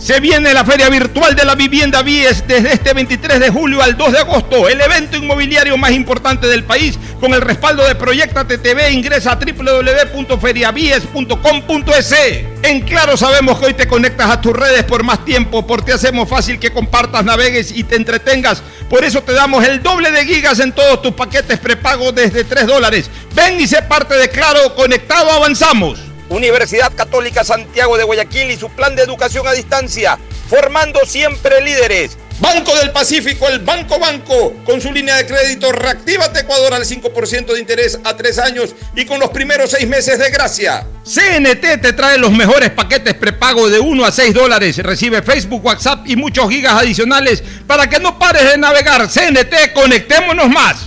[0.00, 3.98] Se viene la Feria Virtual de la Vivienda Vies desde este 23 de julio al
[3.98, 8.46] 2 de agosto, el evento inmobiliario más importante del país con el respaldo de Proyecta
[8.46, 8.92] TTV.
[8.92, 12.14] Ingresa a www.feriavies.com.es.
[12.62, 16.30] En Claro sabemos que hoy te conectas a tus redes por más tiempo, porque hacemos
[16.30, 18.62] fácil que compartas, navegues y te entretengas.
[18.88, 22.66] Por eso te damos el doble de gigas en todos tus paquetes prepago desde 3
[22.66, 23.10] dólares.
[23.34, 26.09] Ven y sé parte de Claro, conectado avanzamos.
[26.30, 32.16] Universidad Católica Santiago de Guayaquil y su plan de educación a distancia, formando siempre líderes.
[32.40, 37.52] Banco del Pacífico, el Banco Banco, con su línea de crédito Reactívate Ecuador al 5%
[37.52, 40.86] de interés a 3 años y con los primeros 6 meses de gracia.
[41.04, 44.78] CNT te trae los mejores paquetes prepago de 1 a 6 dólares.
[44.78, 49.06] Recibe Facebook, WhatsApp y muchos gigas adicionales para que no pares de navegar.
[49.06, 50.86] CNT, conectémonos más.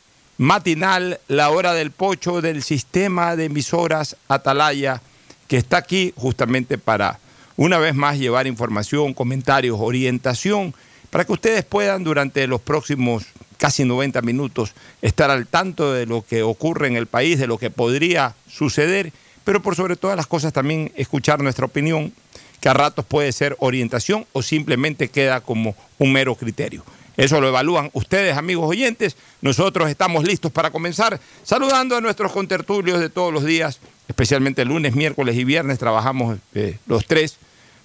[0.37, 5.01] matinal, la hora del pocho del sistema de emisoras Atalaya,
[5.47, 7.19] que está aquí justamente para
[7.57, 10.73] una vez más llevar información, comentarios, orientación,
[11.09, 13.25] para que ustedes puedan durante los próximos
[13.57, 17.59] casi 90 minutos estar al tanto de lo que ocurre en el país, de lo
[17.59, 19.13] que podría suceder,
[19.43, 22.13] pero por sobre todas las cosas también escuchar nuestra opinión,
[22.59, 26.83] que a ratos puede ser orientación o simplemente queda como un mero criterio.
[27.17, 29.17] Eso lo evalúan ustedes, amigos oyentes.
[29.41, 34.95] Nosotros estamos listos para comenzar saludando a nuestros contertulios de todos los días, especialmente lunes,
[34.95, 35.79] miércoles y viernes.
[35.79, 37.37] Trabajamos eh, los tres.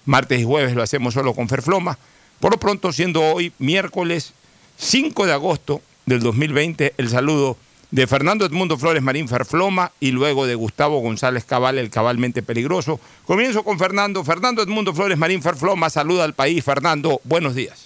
[0.05, 1.99] Martes y jueves lo hacemos solo con Ferfloma.
[2.39, 4.33] Por lo pronto, siendo hoy miércoles
[4.77, 7.57] 5 de agosto del 2020, el saludo
[7.91, 13.01] de Fernando Edmundo Flores Marín Ferfloma y luego de Gustavo González Cabal, el cabalmente peligroso.
[13.25, 14.23] Comienzo con Fernando.
[14.23, 16.63] Fernando Edmundo Flores Marín Ferfloma, saluda al país.
[16.65, 17.86] Fernando, buenos días.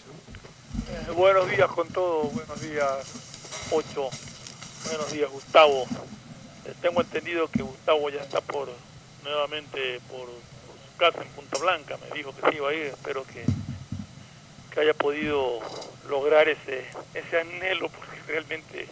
[1.20, 3.12] Buenos días con todo, buenos días
[3.70, 4.08] Ocho,
[4.86, 5.84] buenos días Gustavo.
[6.64, 8.70] Eh, tengo entendido que Gustavo ya está por
[9.22, 13.25] nuevamente por, su casa en Punta Blanca, me dijo que se iba a ir, espero
[13.25, 13.44] que,
[14.72, 15.60] que haya podido
[16.09, 18.88] lograr ese, ese anhelo, porque realmente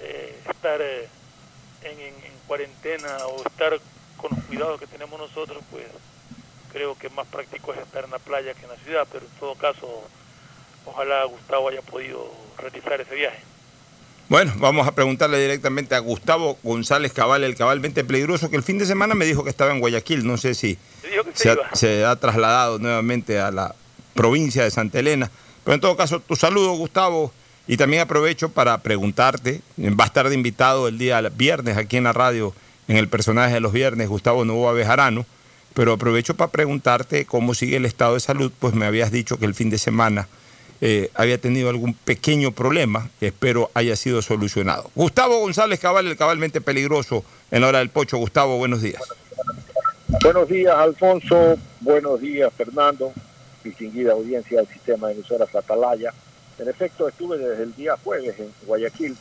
[0.00, 1.08] eh, estar eh,
[1.84, 3.80] en, en cuarentena o estar
[4.18, 5.86] con los cuidados que tenemos nosotros, pues
[6.70, 9.40] creo que más práctico es estar en la playa que en la ciudad, pero en
[9.40, 10.04] todo caso
[10.86, 13.38] ojalá Gustavo haya podido realizar ese viaje.
[14.28, 18.78] Bueno, vamos a preguntarle directamente a Gustavo González Cabal, el cabalmente peligroso, que el fin
[18.78, 22.04] de semana me dijo que estaba en Guayaquil, no sé si se, se, ha, se,
[22.04, 23.74] ha, trasladado nuevamente a la
[24.14, 25.30] provincia de Santa Elena.
[25.62, 27.32] Pero en todo caso, tu saludo, Gustavo,
[27.68, 32.04] y también aprovecho para preguntarte, va a estar de invitado el día viernes aquí en
[32.04, 32.52] la radio,
[32.88, 35.24] en el personaje de los viernes, Gustavo Novoa Bejarano,
[35.74, 39.44] pero aprovecho para preguntarte cómo sigue el estado de salud, pues me habías dicho que
[39.44, 40.26] el fin de semana
[40.80, 44.90] eh, había tenido algún pequeño problema espero haya sido solucionado.
[44.94, 48.18] Gustavo González Cabal, el cabalmente peligroso en la hora del pocho.
[48.18, 49.02] Gustavo, buenos días.
[50.22, 51.56] Buenos días, Alfonso.
[51.80, 53.12] Buenos días, Fernando.
[53.64, 56.12] Distinguida audiencia del sistema de emisoras Atalaya.
[56.58, 59.16] En efecto, estuve desde el día jueves en Guayaquil.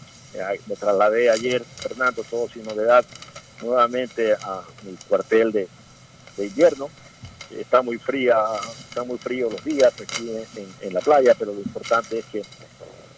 [0.67, 3.05] Me trasladé ayer, Fernando, todo sin novedad,
[3.61, 5.67] nuevamente a mi cuartel de
[6.37, 6.89] invierno
[7.51, 8.37] está muy fría,
[8.87, 10.31] está muy frío los días aquí
[10.81, 12.43] en, la playa, pero lo importante es que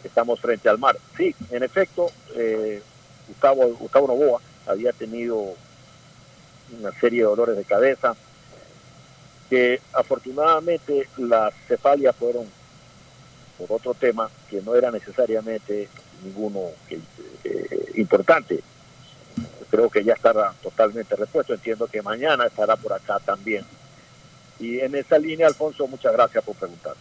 [0.03, 0.97] estamos frente al mar.
[1.15, 2.81] Sí, en efecto, eh,
[3.27, 5.55] Gustavo, Gustavo Novoa había tenido
[6.79, 8.15] una serie de dolores de cabeza,
[9.49, 12.45] que afortunadamente las cefalias fueron
[13.57, 15.87] por otro tema que no era necesariamente
[16.23, 18.61] ninguno eh, importante.
[19.69, 21.53] Creo que ya estará totalmente repuesto.
[21.53, 23.65] Entiendo que mañana estará por acá también.
[24.59, 26.95] Y en esa línea, Alfonso, muchas gracias por preguntar.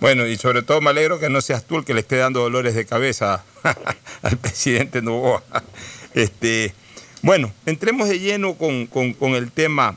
[0.00, 2.40] Bueno, y sobre todo me alegro que no seas tú el que le esté dando
[2.40, 3.44] dolores de cabeza
[4.22, 5.42] al presidente Novoa.
[6.14, 6.72] Este,
[7.22, 9.96] bueno, entremos de lleno con, con el tema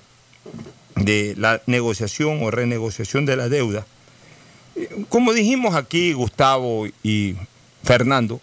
[0.95, 3.85] de la negociación o renegociación de la deuda.
[5.09, 7.35] Como dijimos aquí Gustavo y
[7.83, 8.41] Fernando,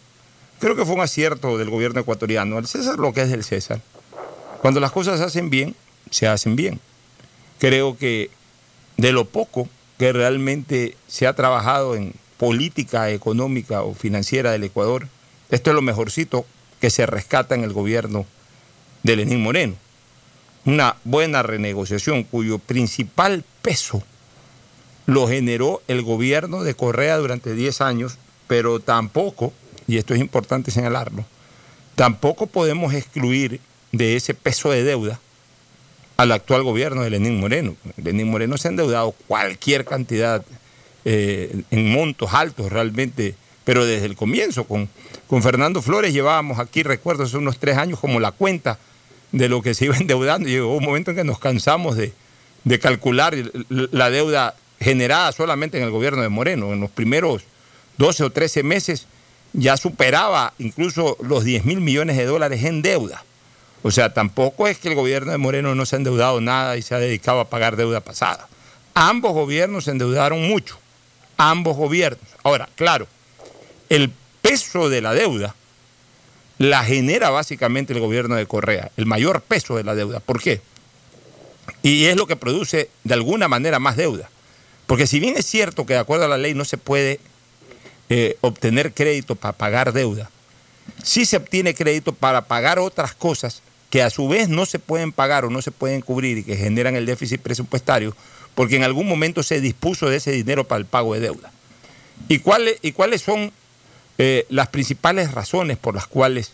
[0.60, 2.58] creo que fue un acierto del gobierno ecuatoriano.
[2.58, 3.80] El César lo que es del César.
[4.60, 5.74] Cuando las cosas se hacen bien,
[6.10, 6.80] se hacen bien.
[7.58, 8.30] Creo que
[9.00, 9.66] de lo poco
[9.98, 15.08] que realmente se ha trabajado en política económica o financiera del Ecuador,
[15.48, 16.44] esto es lo mejorcito
[16.82, 18.26] que se rescata en el gobierno
[19.02, 19.76] de Lenín Moreno.
[20.66, 24.02] Una buena renegociación cuyo principal peso
[25.06, 28.18] lo generó el gobierno de Correa durante 10 años,
[28.48, 29.54] pero tampoco,
[29.88, 31.24] y esto es importante señalarlo,
[31.94, 33.62] tampoco podemos excluir
[33.92, 35.20] de ese peso de deuda
[36.20, 37.76] al actual gobierno de Lenín Moreno.
[37.96, 40.44] Lenín Moreno se ha endeudado cualquier cantidad
[41.06, 43.34] eh, en montos altos realmente,
[43.64, 44.90] pero desde el comienzo, con,
[45.26, 48.78] con Fernando Flores llevábamos aquí, recuerdo, hace unos tres años como la cuenta
[49.32, 50.46] de lo que se iba endeudando.
[50.46, 52.12] Llegó un momento en que nos cansamos de,
[52.64, 53.34] de calcular
[53.70, 56.74] la deuda generada solamente en el gobierno de Moreno.
[56.74, 57.44] En los primeros
[57.96, 59.06] 12 o 13 meses
[59.54, 63.24] ya superaba incluso los 10 mil millones de dólares en deuda.
[63.82, 66.82] O sea, tampoco es que el gobierno de Moreno no se ha endeudado nada y
[66.82, 68.48] se ha dedicado a pagar deuda pasada.
[68.94, 70.78] Ambos gobiernos se endeudaron mucho.
[71.38, 72.22] Ambos gobiernos.
[72.42, 73.06] Ahora, claro,
[73.88, 74.12] el
[74.42, 75.54] peso de la deuda
[76.58, 80.20] la genera básicamente el gobierno de Correa, el mayor peso de la deuda.
[80.20, 80.60] ¿Por qué?
[81.82, 84.28] Y es lo que produce de alguna manera más deuda.
[84.86, 87.20] Porque si bien es cierto que de acuerdo a la ley no se puede
[88.10, 90.28] eh, obtener crédito para pagar deuda,
[91.02, 95.12] sí se obtiene crédito para pagar otras cosas que a su vez no se pueden
[95.12, 98.16] pagar o no se pueden cubrir y que generan el déficit presupuestario,
[98.54, 101.52] porque en algún momento se dispuso de ese dinero para el pago de deuda.
[102.28, 103.52] ¿Y cuáles, y cuáles son
[104.18, 106.52] eh, las principales razones por las cuales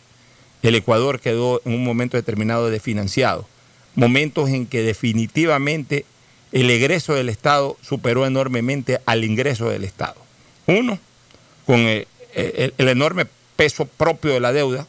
[0.62, 3.46] el Ecuador quedó en un momento determinado desfinanciado?
[3.94, 6.06] Momentos en que definitivamente
[6.52, 10.16] el egreso del Estado superó enormemente al ingreso del Estado.
[10.66, 10.98] Uno,
[11.66, 14.86] con eh, eh, el, enorme peso propio de la deuda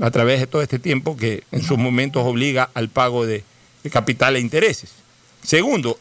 [0.00, 3.44] a través de todo este tiempo que en sus momentos obliga al pago de,
[3.90, 4.90] capital e intereses.
[5.42, 5.98] Segundo,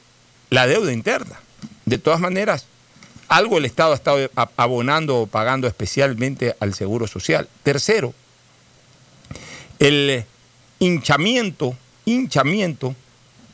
[0.49, 1.39] la deuda interna.
[1.85, 2.65] De todas maneras,
[3.27, 7.47] algo el Estado ha estado abonando o pagando especialmente al Seguro Social.
[7.61, 8.15] Tercero,
[9.77, 10.25] el
[10.79, 12.95] hinchamiento, hinchamiento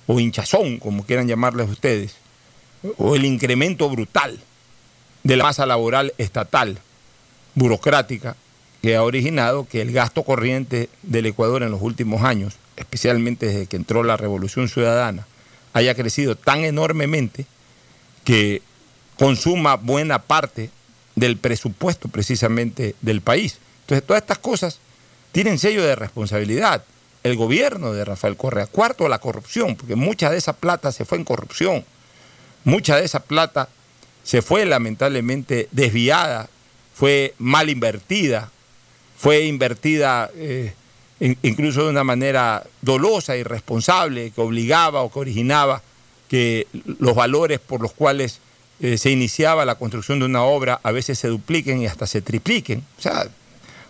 [0.07, 2.15] o hinchazón, como quieran llamarles ustedes,
[2.97, 4.39] o el incremento brutal
[5.23, 6.79] de la masa laboral estatal,
[7.53, 8.37] burocrática,
[8.81, 13.65] que ha originado que el gasto corriente del Ecuador en los últimos años, especialmente desde
[13.67, 15.27] que entró la Revolución Ciudadana,
[15.73, 17.45] haya crecido tan enormemente
[18.23, 18.61] que
[19.17, 20.69] consuma buena parte
[21.15, 23.59] del presupuesto precisamente del país.
[23.81, 24.79] Entonces, todas estas cosas
[25.31, 26.83] tienen sello de responsabilidad
[27.23, 28.65] el gobierno de Rafael Correa.
[28.65, 31.85] Cuarto, la corrupción, porque mucha de esa plata se fue en corrupción.
[32.63, 33.69] Mucha de esa plata
[34.23, 36.49] se fue lamentablemente desviada,
[36.93, 38.51] fue mal invertida,
[39.21, 40.73] fue invertida eh,
[41.19, 45.83] incluso de una manera dolosa, irresponsable, que obligaba o que originaba
[46.27, 46.65] que
[46.97, 48.39] los valores por los cuales
[48.79, 52.23] eh, se iniciaba la construcción de una obra a veces se dupliquen y hasta se
[52.23, 52.83] tripliquen.
[52.97, 53.27] O sea,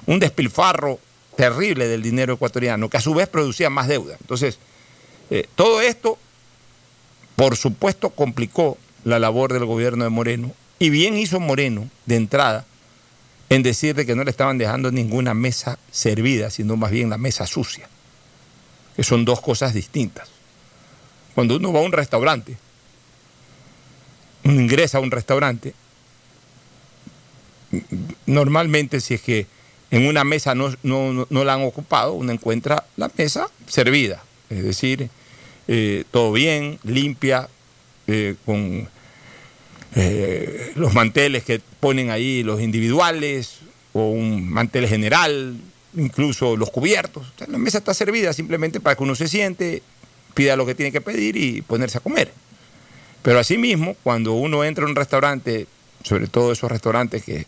[0.06, 1.00] un despilfarro
[1.38, 4.18] terrible del dinero ecuatoriano, que a su vez producía más deuda.
[4.20, 4.60] Entonces,
[5.30, 6.18] eh, todo esto,
[7.38, 10.52] por supuesto, complicó la labor del gobierno de Moreno.
[10.78, 12.66] Y bien hizo Moreno, de entrada,
[13.51, 17.46] en decirle que no le estaban dejando ninguna mesa servida, sino más bien la mesa
[17.46, 17.86] sucia,
[18.96, 20.29] que son dos cosas distintas.
[21.36, 22.55] Cuando uno va a un restaurante,
[24.46, 25.74] uno ingresa a un restaurante,
[28.25, 29.48] normalmente si es que
[29.91, 35.10] en una mesa no, la han ocupado, uno encuentra la mesa servida, es decir,
[35.67, 37.50] eh, todo bien, limpia,
[38.08, 38.88] eh, con
[39.95, 43.60] eh, los manteles que ponen ahí los individuales,
[43.93, 45.57] o un mantel general,
[45.95, 47.33] incluso los cubiertos.
[47.48, 49.81] la mesa está servida simplemente para que uno se siente,
[50.33, 52.31] pida lo que tiene que pedir y ponerse a comer.
[53.21, 55.67] Pero asimismo, cuando uno entra a un restaurante,
[56.03, 57.45] sobre todo esos restaurantes que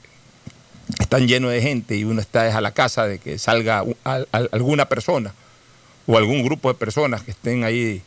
[1.00, 3.84] están llenos de gente y uno está a la casa de que salga
[4.52, 5.34] alguna persona
[6.06, 8.02] o algún grupo de personas que estén ahí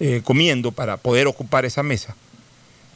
[0.00, 2.16] eh, comiendo para poder ocupar esa mesa,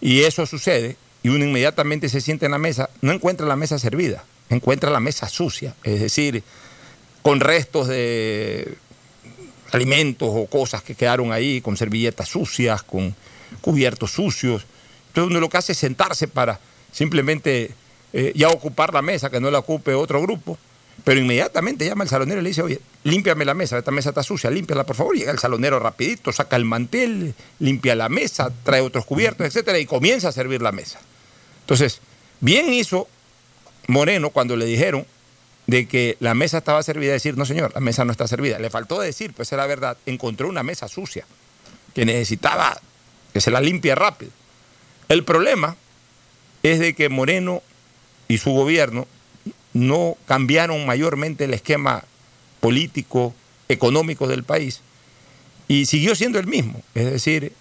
[0.00, 3.78] y eso sucede, y uno inmediatamente se siente en la mesa, no encuentra la mesa
[3.78, 6.42] servida, encuentra la mesa sucia, es decir,
[7.22, 8.76] con restos de
[9.72, 13.14] alimentos o cosas que quedaron ahí, con servilletas sucias, con
[13.60, 14.64] cubiertos sucios.
[15.08, 16.60] Entonces uno lo que hace es sentarse para
[16.92, 17.72] simplemente
[18.12, 20.58] eh, ya ocupar la mesa, que no la ocupe otro grupo,
[21.04, 24.22] pero inmediatamente llama el salonero y le dice, oye, límpiame la mesa, esta mesa está
[24.22, 25.16] sucia, límpiala por favor.
[25.16, 29.86] Llega el salonero rapidito, saca el mantel, limpia la mesa, trae otros cubiertos, etcétera, y
[29.86, 30.98] comienza a servir la mesa.
[31.60, 32.00] Entonces,
[32.40, 33.08] bien hizo
[33.86, 35.06] Moreno cuando le dijeron
[35.66, 38.58] de que la mesa estaba servida, decir, no señor, la mesa no está servida.
[38.58, 41.26] Le faltó decir, pues era verdad, encontró una mesa sucia,
[41.94, 42.80] que necesitaba
[43.32, 44.32] que se la limpie rápido.
[45.08, 45.76] El problema
[46.62, 47.62] es de que Moreno
[48.28, 49.06] y su gobierno
[49.78, 52.04] no cambiaron mayormente el esquema
[52.60, 53.34] político,
[53.68, 54.80] económico del país
[55.68, 57.52] y siguió siendo el mismo, es decir,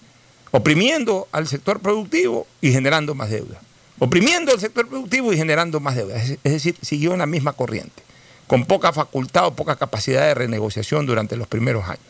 [0.51, 3.61] oprimiendo al sector productivo y generando más deuda.
[3.99, 6.15] Oprimiendo al sector productivo y generando más deuda.
[6.15, 8.03] Es decir, siguió en la misma corriente,
[8.45, 12.01] con poca facultad o poca capacidad de renegociación durante los primeros años.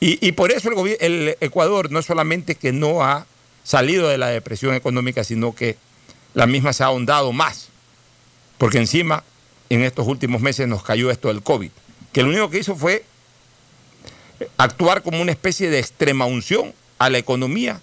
[0.00, 3.26] Y, por eso el, el Ecuador no solamente que no ha
[3.64, 5.76] salido de la depresión económica, sino que
[6.34, 7.67] la misma se ha ahondado más
[8.58, 9.24] porque encima
[9.70, 11.70] en estos últimos meses nos cayó esto del COVID,
[12.12, 13.04] que lo único que hizo fue
[14.56, 17.80] actuar como una especie de extrema unción a la economía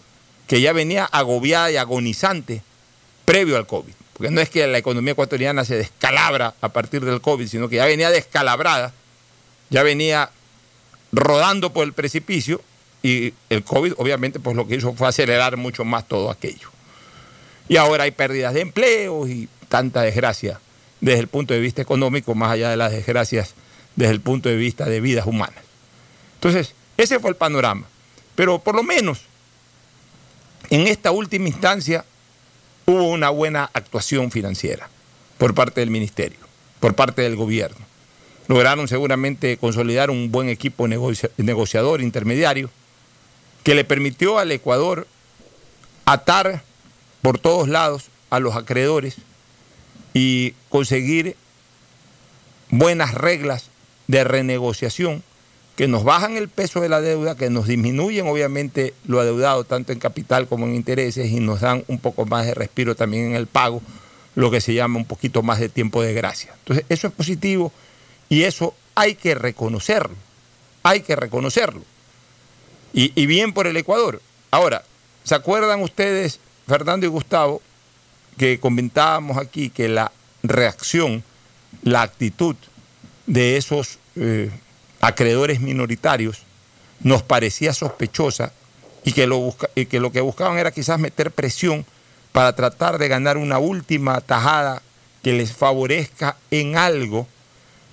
[0.47, 2.61] que ya venía agobiada y agonizante
[3.23, 3.93] previo al COVID.
[4.13, 7.77] Porque no es que la economía ecuatoriana se descalabra a partir del COVID, sino que
[7.77, 8.93] ya venía descalabrada,
[9.69, 10.29] ya venía
[11.11, 12.61] rodando por el precipicio
[13.03, 16.69] y el COVID obviamente pues lo que hizo fue acelerar mucho más todo aquello.
[17.67, 20.59] Y ahora hay pérdidas de empleos y tanta desgracia
[21.05, 23.53] desde el punto de vista económico, más allá de las desgracias
[23.95, 25.63] desde el punto de vista de vidas humanas.
[26.33, 27.85] Entonces, ese fue el panorama.
[28.33, 29.21] Pero por lo menos,
[30.71, 32.03] en esta última instancia,
[32.87, 34.89] hubo una buena actuación financiera
[35.37, 36.39] por parte del ministerio,
[36.79, 37.85] por parte del gobierno.
[38.47, 42.71] Lograron seguramente consolidar un buen equipo negociador, intermediario,
[43.63, 45.05] que le permitió al Ecuador
[46.05, 46.63] atar
[47.21, 49.17] por todos lados a los acreedores
[50.15, 51.35] y conseguir
[52.69, 53.69] buenas reglas
[54.07, 55.23] de renegociación
[55.75, 59.91] que nos bajan el peso de la deuda, que nos disminuyen obviamente lo adeudado tanto
[59.91, 63.35] en capital como en intereses y nos dan un poco más de respiro también en
[63.35, 63.81] el pago,
[64.35, 66.53] lo que se llama un poquito más de tiempo de gracia.
[66.59, 67.73] Entonces, eso es positivo
[68.29, 70.15] y eso hay que reconocerlo,
[70.81, 71.81] hay que reconocerlo.
[72.93, 74.21] Y, y bien por el Ecuador.
[74.49, 74.85] Ahora,
[75.25, 77.61] ¿se acuerdan ustedes, Fernando y Gustavo,
[78.37, 80.11] que comentábamos aquí que la
[80.43, 81.23] reacción,
[81.83, 82.55] la actitud
[83.27, 84.51] de esos eh,
[85.01, 86.43] acreedores minoritarios
[87.01, 88.51] nos parecía sospechosa
[89.03, 91.85] y que, lo que buscaban era quizás meter presión
[92.31, 94.81] para tratar de ganar una última tajada
[95.21, 97.27] que les favorezca en algo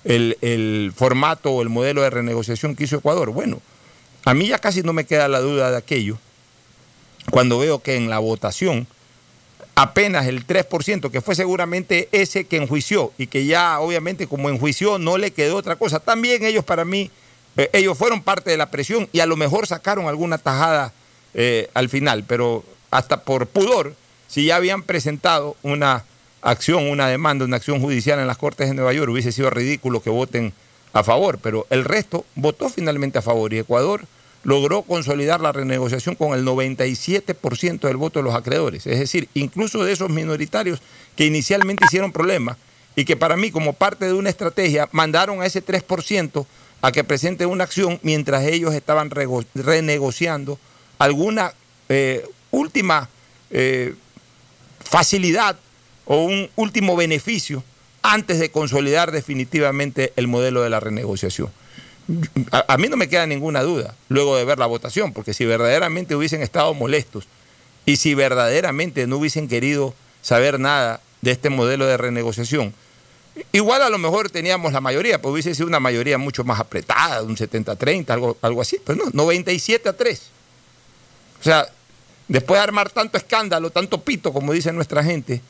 [0.03, 3.31] el, el formato o el modelo de renegociación que hizo Ecuador.
[3.31, 3.61] Bueno,
[4.25, 6.17] a mí ya casi no me queda la duda de aquello
[7.29, 8.87] cuando veo que en la votación
[9.75, 14.99] apenas el 3%, que fue seguramente ese que enjuició y que ya obviamente como enjuició
[14.99, 15.99] no le quedó otra cosa.
[15.99, 17.09] También ellos para mí,
[17.57, 20.93] eh, ellos fueron parte de la presión y a lo mejor sacaron alguna tajada
[21.33, 23.95] eh, al final, pero hasta por pudor,
[24.27, 26.05] si ya habían presentado una
[26.41, 30.01] acción, una demanda, una acción judicial en las Cortes de Nueva York, hubiese sido ridículo
[30.01, 30.53] que voten
[30.91, 33.51] a favor, pero el resto votó finalmente a favor.
[33.53, 34.05] Y Ecuador
[34.43, 38.85] logró consolidar la renegociación con el 97% del voto de los acreedores.
[38.85, 40.81] Es decir, incluso de esos minoritarios
[41.15, 42.57] que inicialmente hicieron problemas
[42.95, 46.45] y que para mí como parte de una estrategia mandaron a ese 3%
[46.81, 50.59] a que presente una acción mientras ellos estaban renegociando
[50.99, 51.53] alguna
[51.87, 53.09] eh, última
[53.49, 53.95] eh,
[54.83, 55.57] facilidad
[56.05, 57.63] o un último beneficio
[58.01, 61.49] antes de consolidar definitivamente el modelo de la renegociación
[62.51, 66.15] a, mí no me queda ninguna duda luego de ver la votación, porque si verdaderamente
[66.15, 67.27] hubiesen estado molestos
[67.85, 72.73] y si verdaderamente no hubiesen querido saber nada de este modelo de renegociación,
[73.51, 77.23] igual a lo mejor teníamos la mayoría, pues hubiese sido una mayoría mucho más apretada,
[77.23, 80.21] un 70-30, algo, algo así, pero no, 97 a 3.
[81.39, 81.67] O sea,
[82.27, 85.41] después de armar tanto escándalo, tanto pito, como dice nuestra gente,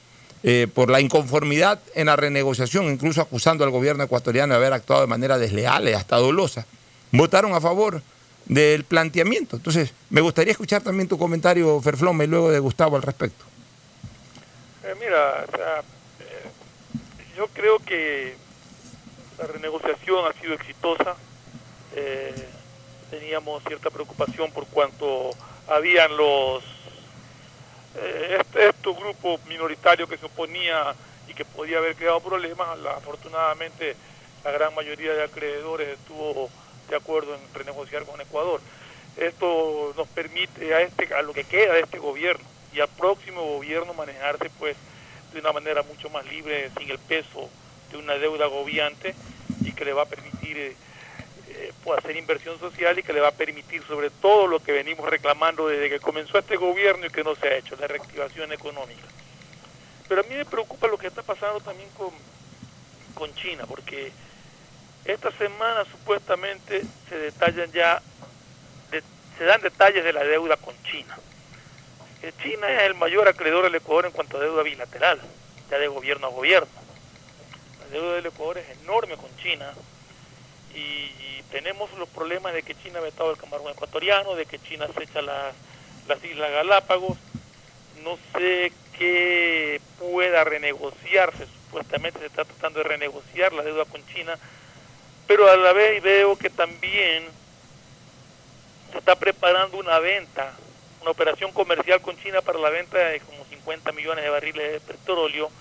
[0.46, 5.02] eh, por la inconformidad en la renegociación, incluso acusando al gobierno ecuatoriano de haber actuado
[5.02, 6.66] de manera desleal y hasta dolosa,
[7.14, 8.02] votaron a favor
[8.46, 9.56] del planteamiento.
[9.56, 13.46] Entonces, me gustaría escuchar también tu comentario, Ferflome, luego de Gustavo al respecto.
[14.84, 16.50] Eh, mira, eh,
[17.38, 18.36] yo creo que
[19.38, 21.16] la renegociación ha sido exitosa.
[23.10, 25.30] Teníamos cierta preocupación por cuanto
[25.70, 26.64] habían los
[27.96, 30.94] eh, este- estos grupos minoritarios que se oponía
[31.28, 32.78] y que podía haber creado problemas.
[32.80, 33.96] La- afortunadamente,
[34.44, 36.50] la gran mayoría de acreedores estuvo
[36.90, 38.60] de acuerdo en renegociar con Ecuador.
[39.18, 43.42] Esto nos permite a este a lo que queda de este gobierno y al próximo
[43.44, 44.76] gobierno manejarse pues
[45.32, 47.50] de una manera mucho más libre sin el peso
[47.92, 49.14] de una deuda agobiante
[49.64, 50.76] y que le va a permitir eh,
[51.92, 55.68] hacer inversión social y que le va a permitir sobre todo lo que venimos reclamando
[55.68, 59.08] desde que comenzó este gobierno y que no se ha hecho, la reactivación económica.
[60.08, 62.12] Pero a mí me preocupa lo que está pasando también con,
[63.14, 64.12] con China, porque
[65.06, 68.02] esta semana supuestamente se detallan ya,
[69.38, 71.18] se dan detalles de la deuda con China.
[72.22, 75.20] Que China es el mayor acreedor del Ecuador en cuanto a deuda bilateral,
[75.70, 76.70] ya de gobierno a gobierno.
[77.82, 79.74] La deuda del Ecuador es enorme con China
[80.76, 81.12] y,
[81.52, 85.04] tenemos los problemas de que China ha vetado el camarón ecuatoriano, de que China se
[85.04, 85.54] echa las,
[86.08, 87.16] las Islas Galápagos,
[88.04, 94.36] no sé qué pueda renegociarse, supuestamente se está tratando de renegociar la deuda con China,
[95.28, 97.24] pero a la vez veo que también
[98.92, 100.54] se está preparando una venta,
[101.02, 104.80] una operación comercial con China para la venta de como 50 millones de barriles de
[104.80, 105.52] petróleo,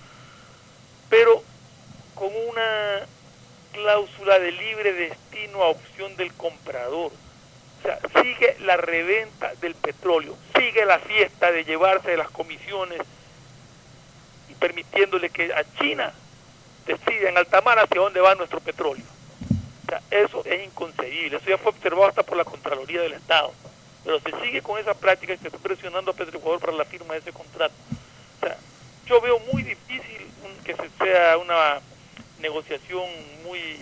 [1.09, 1.43] pero
[2.15, 3.05] con una
[3.73, 7.11] cláusula de libre destino a opción del comprador.
[7.11, 13.01] O sea, sigue la reventa del petróleo, sigue la fiesta de llevarse las comisiones
[14.49, 16.13] y permitiéndole que a China
[16.85, 19.03] decida en alta mar hacia dónde va nuestro petróleo.
[19.85, 23.51] O sea, eso es inconcebible, eso ya fue observado hasta por la Contraloría del Estado.
[24.05, 27.13] Pero se sigue con esa práctica y se está presionando a Petroecuador para la firma
[27.15, 27.73] de ese contrato.
[28.37, 28.57] O sea,
[29.05, 30.27] yo veo muy difícil
[30.63, 31.81] que se sea una
[32.43, 33.07] negociación
[33.43, 33.79] muy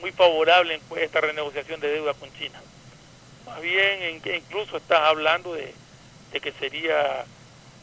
[0.00, 2.60] muy favorable en pues, esta renegociación de deuda con China.
[3.46, 5.74] Más bien, incluso estás hablando de,
[6.32, 7.24] de que sería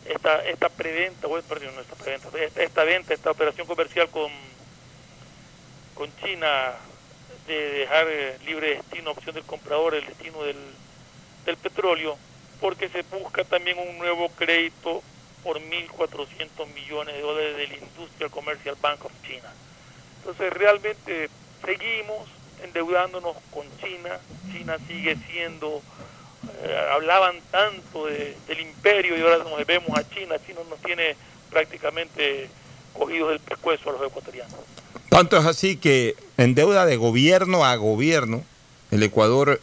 [0.05, 4.31] esta esta preventa, bueno, perdón, no esta preventa, esta, esta venta, esta operación comercial con
[5.93, 6.73] con China
[7.47, 10.57] de dejar eh, libre destino, opción del comprador, el destino del,
[11.45, 12.17] del petróleo,
[12.59, 15.01] porque se busca también un nuevo crédito
[15.47, 19.49] por 1.400 millones de dólares del Industrial Commercial Bank of China.
[20.19, 21.29] Entonces realmente
[21.65, 22.27] seguimos
[22.65, 24.19] endeudándonos con China,
[24.51, 25.81] China sigue siendo,
[26.63, 31.15] eh, hablaban tanto de- del imperio y ahora nos vemos a China, China nos tiene
[31.49, 32.49] prácticamente
[32.91, 34.53] cogidos del pescuezo a los ecuatorianos.
[35.09, 38.43] Tanto es así que en deuda de gobierno a gobierno,
[38.91, 39.61] el Ecuador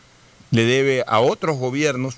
[0.51, 2.17] le debe a otros gobiernos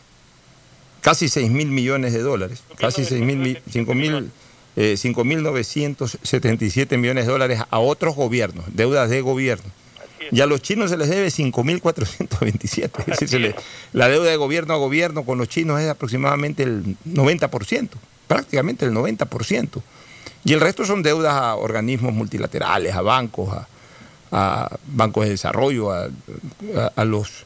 [1.00, 4.30] casi 6 mil millones de dólares, casi 6 mil, 5 mil,
[4.76, 9.70] eh, 5.977 millones de dólares a otros gobiernos, deudas de gobierno.
[10.32, 12.90] Y a los chinos se les debe 5.427.
[13.00, 13.54] Es decir, se
[13.92, 17.90] la deuda de gobierno a gobierno con los chinos es aproximadamente el 90%,
[18.26, 19.82] prácticamente el 90%.
[20.44, 23.68] Y el resto son deudas a organismos multilaterales, a bancos, a,
[24.32, 26.04] a bancos de desarrollo, a,
[26.76, 27.44] a- a los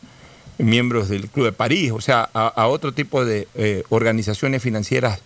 [0.62, 5.20] miembros del Club de París, o sea, a, a otro tipo de eh, organizaciones financieras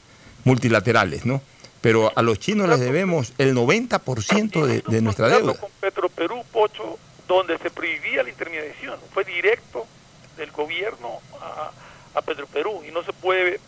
[0.45, 1.43] multilaterales, ¿no?
[1.81, 5.55] Pero a los chinos les debemos el 90% de, de nuestra deuda.
[5.55, 8.99] con Petroperú, Pocho, donde se prohibía la intermediación.
[9.13, 9.87] Fue directo
[10.39, 11.71] del gobierno a,
[12.19, 13.61] a Petroperú y no se puede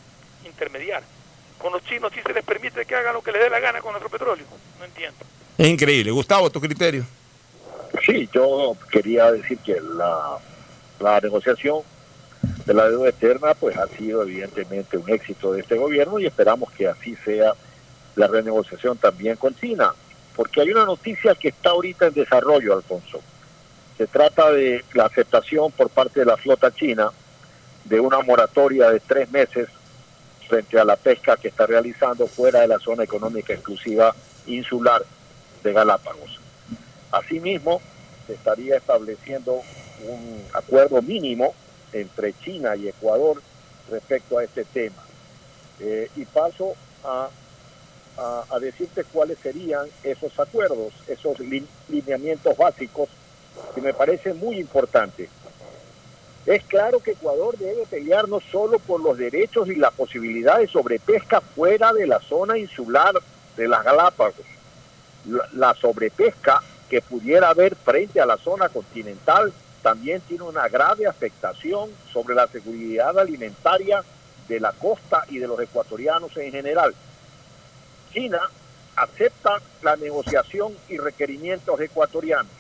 [0.47, 1.03] intermediar.
[1.59, 3.81] Con los chinos sí se les permite que hagan lo que les dé la gana
[3.81, 4.47] con nuestro petróleo.
[4.79, 5.19] No entiendo.
[5.59, 6.11] Es increíble.
[6.11, 7.05] Gustavo, tu criterio.
[8.05, 10.39] Sí, yo quería decir que la,
[11.01, 11.83] la negociación
[12.65, 16.71] de la deuda externa pues ha sido evidentemente un éxito de este gobierno y esperamos
[16.73, 17.55] que así sea
[18.15, 19.95] la renegociación también con China,
[20.35, 23.21] porque hay una noticia que está ahorita en desarrollo, Alfonso.
[23.97, 27.11] Se trata de la aceptación por parte de la flota china
[27.85, 29.69] de una moratoria de tres meses
[30.49, 34.15] frente a la pesca que está realizando fuera de la zona económica exclusiva
[34.47, 35.03] insular
[35.63, 36.41] de Galápagos.
[37.11, 37.81] Asimismo,
[38.27, 39.61] se estaría estableciendo
[40.09, 41.55] un acuerdo mínimo
[41.93, 43.43] entre China y Ecuador
[43.91, 45.03] respecto a este tema.
[45.81, 47.29] Eh, y paso a,
[48.51, 53.09] a- decirte cuáles serían esos acuerdos, esos li- lineamientos básicos
[53.75, 55.29] que me parece muy importante.
[56.47, 60.69] Es claro que Ecuador debe pelear no solo por los derechos y la posibilidad de
[60.69, 63.13] sobrepesca fuera de la zona insular
[63.57, 64.35] de las Galápagos.
[65.29, 69.53] La, la sobrepesca que pudiera haber frente a la zona continental
[69.87, 74.03] también tiene una grave afectación sobre la seguridad alimentaria
[74.49, 76.93] de la costa y de los ecuatorianos en general.
[78.13, 78.41] China
[78.97, 82.51] acepta la negociación y requerimientos ecuatorianos.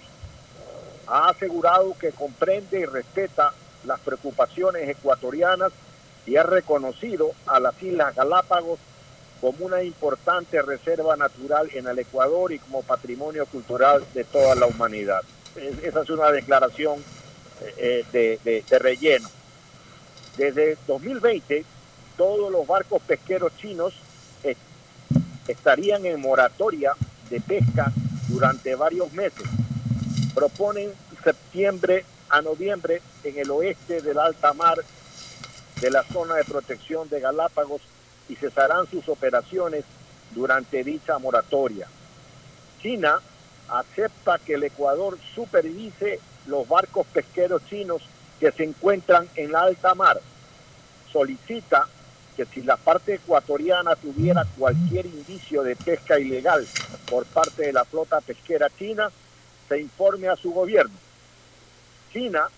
[1.08, 3.52] Ha asegurado que comprende y respeta
[3.84, 5.72] las preocupaciones ecuatorianas
[6.26, 8.78] y ha reconocido a las Islas Galápagos
[9.40, 14.66] como una importante reserva natural en el Ecuador y como patrimonio cultural de toda la
[14.66, 15.22] humanidad.
[15.82, 17.02] Esa es una declaración
[17.78, 19.28] eh, de, de relleno.
[20.36, 21.64] Desde 2020,
[22.16, 23.94] todos los barcos pesqueros chinos
[25.48, 26.92] estarían en moratoria
[27.30, 27.92] de pesca
[28.28, 29.46] durante varios meses.
[30.34, 30.92] Proponen
[31.22, 34.78] septiembre a noviembre en el oeste del alta mar
[35.80, 37.82] de la zona de protección de Galápagos
[38.28, 39.84] y cesarán sus operaciones
[40.34, 41.86] durante dicha moratoria.
[42.82, 43.20] China
[43.68, 48.02] acepta que el Ecuador supervise los barcos pesqueros chinos
[48.38, 50.20] que se encuentran en la alta mar.
[51.12, 51.86] Solicita
[52.36, 56.66] que si la parte ecuatoriana tuviera cualquier indicio de pesca ilegal
[57.08, 59.10] por parte de la flota pesquera china,
[59.68, 60.94] se informe a su gobierno.
[62.12, 62.48] China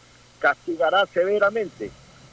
[0.41, 1.91] castigará severamente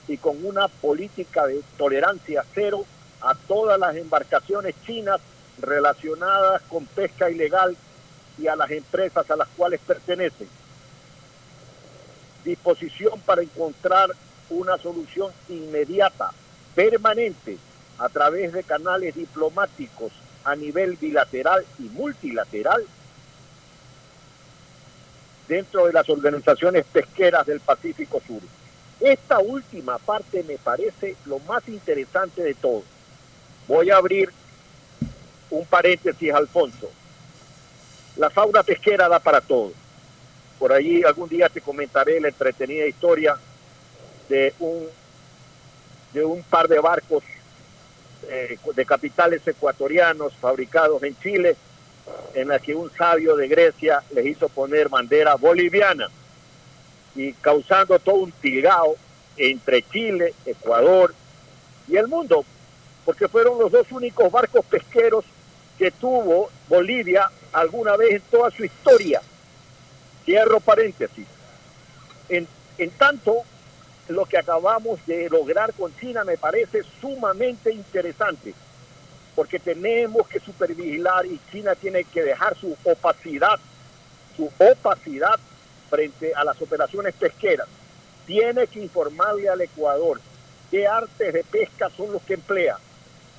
[0.07, 2.85] y con una política de tolerancia cero
[3.21, 5.19] a todas las embarcaciones chinas
[5.59, 7.75] relacionadas con pesca ilegal
[8.37, 10.47] y a las empresas a las cuales pertenecen.
[12.43, 14.11] Disposición para encontrar
[14.49, 16.31] una solución inmediata
[16.75, 17.57] permanente
[17.97, 20.11] a través de canales diplomáticos
[20.43, 22.83] a nivel bilateral y multilateral
[25.47, 28.41] dentro de las organizaciones pesqueras del Pacífico Sur.
[28.99, 32.83] Esta última parte me parece lo más interesante de todo.
[33.67, 34.31] Voy a abrir
[35.49, 36.89] un paréntesis, Alfonso.
[38.17, 39.73] La fauna pesquera da para todo.
[40.57, 43.37] Por allí algún día te comentaré la entretenida historia
[44.29, 44.87] de un
[46.13, 47.23] de un par de barcos
[48.29, 51.57] eh, de capitales ecuatorianos fabricados en Chile,
[52.33, 56.07] en la que un sabio de Grecia les hizo poner bandera boliviana
[57.15, 58.95] y causando todo un tilgao
[59.37, 61.13] entre Chile, Ecuador
[61.87, 62.45] y el mundo,
[63.03, 65.25] porque fueron los dos únicos barcos pesqueros
[65.77, 69.21] que tuvo Bolivia alguna vez en toda su historia.
[70.25, 71.25] Cierro paréntesis.
[72.27, 73.43] En, en tanto,
[74.09, 78.53] lo que acabamos de lograr con China me parece sumamente interesante,
[79.35, 83.57] porque tenemos que supervigilar y China tiene que dejar su opacidad,
[84.35, 85.39] su opacidad
[85.89, 87.67] frente a las operaciones pesqueras.
[88.25, 90.19] Tiene que informarle al Ecuador
[90.71, 92.77] qué artes de pesca son los que emplea,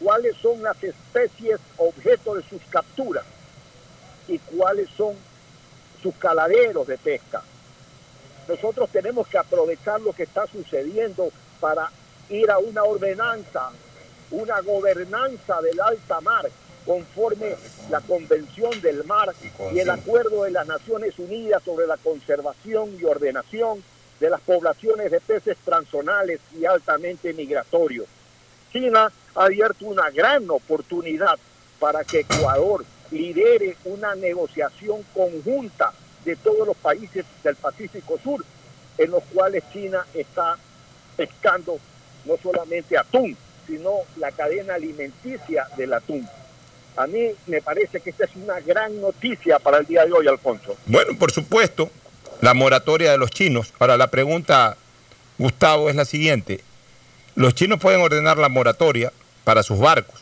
[0.01, 3.25] cuáles son las especies objeto de sus capturas
[4.29, 5.15] y cuáles son
[6.03, 7.43] sus caladeros de pesca
[8.49, 11.91] nosotros tenemos que aprovechar lo que está sucediendo para
[12.29, 13.71] ir a una ordenanza,
[14.31, 16.49] una gobernanza del alta mar,
[16.85, 17.57] conforme
[17.91, 19.35] la Convención del Mar
[19.73, 23.83] y el Acuerdo de las Naciones Unidas sobre la conservación y ordenación
[24.21, 28.07] de las poblaciones de peces transzonales y altamente migratorios.
[28.73, 31.39] China ha abierto una gran oportunidad
[31.81, 35.93] para que Ecuador lidere una negociación conjunta
[36.25, 38.45] de todos los países del Pacífico Sur,
[38.99, 40.57] en los cuales China está
[41.17, 41.79] pescando
[42.25, 46.29] no solamente atún, sino la cadena alimenticia del atún.
[46.97, 50.27] A mí me parece que esta es una gran noticia para el día de hoy,
[50.27, 50.77] Alfonso.
[50.87, 51.91] Bueno, por supuesto,
[52.41, 53.73] la moratoria de los chinos.
[53.79, 54.77] Ahora la pregunta,
[55.39, 56.63] Gustavo, es la siguiente.
[57.35, 59.13] Los chinos pueden ordenar la moratoria
[59.45, 60.21] para sus barcos,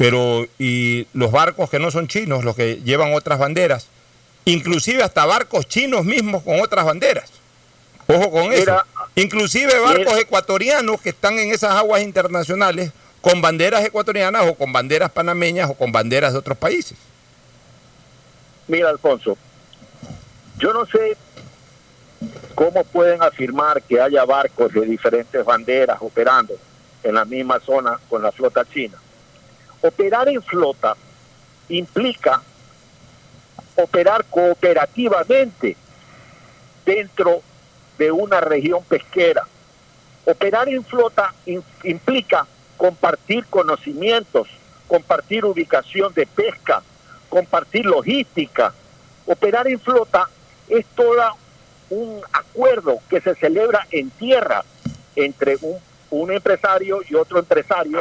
[0.00, 3.88] pero ¿y los barcos que no son chinos, los que llevan otras banderas?
[4.46, 7.30] inclusive hasta barcos chinos mismos con otras banderas.
[8.06, 8.82] Ojo con eso.
[9.14, 15.10] Inclusive barcos ecuatorianos que están en esas aguas internacionales con banderas ecuatorianas o con banderas
[15.10, 16.96] panameñas o con banderas de otros países.
[18.68, 19.36] Mira, Alfonso,
[20.58, 21.14] yo no sé
[22.54, 26.54] cómo pueden afirmar que haya barcos de diferentes banderas operando
[27.02, 28.96] en la misma zona con la flota china.
[29.82, 30.96] Operar en flota
[31.68, 32.42] implica
[33.76, 35.76] operar cooperativamente
[36.84, 37.42] dentro
[37.98, 39.46] de una región pesquera.
[40.24, 41.34] Operar en flota
[41.84, 44.48] implica compartir conocimientos,
[44.88, 46.82] compartir ubicación de pesca,
[47.28, 48.72] compartir logística.
[49.26, 50.28] Operar en flota
[50.68, 51.22] es todo
[51.90, 54.64] un acuerdo que se celebra en tierra
[55.16, 55.56] entre
[56.10, 58.00] un, empresario y otro empresario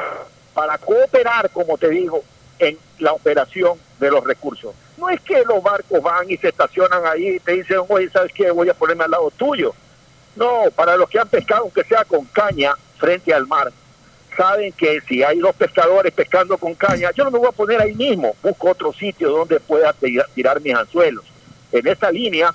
[0.59, 2.21] para cooperar, como te digo,
[2.59, 4.75] en la operación de los recursos.
[4.97, 8.33] no es que los barcos van y se estacionan ahí y te dicen, oye, ¿sabes
[8.33, 8.51] qué?
[8.51, 9.73] Voy a ponerme al lado tuyo.
[10.35, 13.71] No, para los que han pescado, aunque sea con caña, frente al mar,
[14.35, 17.81] saben que si hay dos pescadores pescando con caña, yo no me voy a poner
[17.81, 19.95] ahí mismo, busco otro sitio donde pueda
[20.35, 21.23] tirar mis anzuelos.
[21.71, 22.53] En esa línea,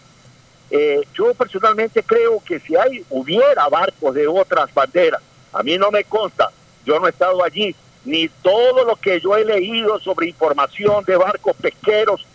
[0.71, 5.23] eh, yo personalmente creo que si hay hubiera barcos de otras banderas,
[5.55, 6.51] a mí no me consta,
[6.85, 11.17] yo no he estado allí, ni todo lo que yo he leído sobre información de
[11.17, 12.27] barcos pesqueros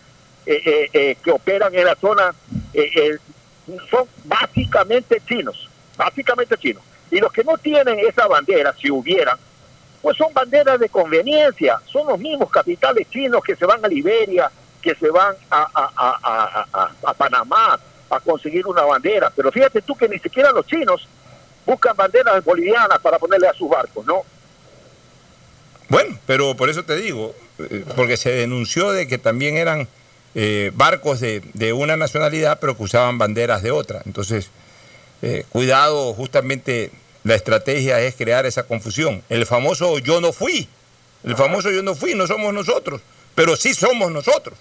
[0.46, 2.34] eh, eh, que operan en la zona
[3.90, 6.82] son básicamente chinos, básicamente chinos.
[7.10, 9.36] Y los que no tienen esa bandera, si hubieran,
[10.02, 14.50] pues son banderas de conveniencia, son los mismos capitales chinos que se van a Liberia,
[14.80, 17.78] que se van a, a, a, Panamá
[18.08, 19.30] a conseguir una bandera.
[19.34, 21.06] Pero fíjate tú que ni siquiera los chinos
[21.66, 24.22] buscan banderas bolivianas para ponerle a sus barcos, ¿no?
[25.90, 29.88] Bueno, pero por eso te digo, eh, porque se denunció de que también eran
[30.36, 34.00] eh, barcos de, de, una nacionalidad, pero que usaban banderas de otra.
[34.06, 34.50] Entonces,
[35.20, 36.92] eh, cuidado, justamente
[37.24, 39.24] la estrategia es crear esa confusión.
[39.28, 40.68] El famoso yo no fui,
[41.24, 43.00] el famoso yo no fui, no somos nosotros,
[43.34, 44.56] pero sí somos nosotros.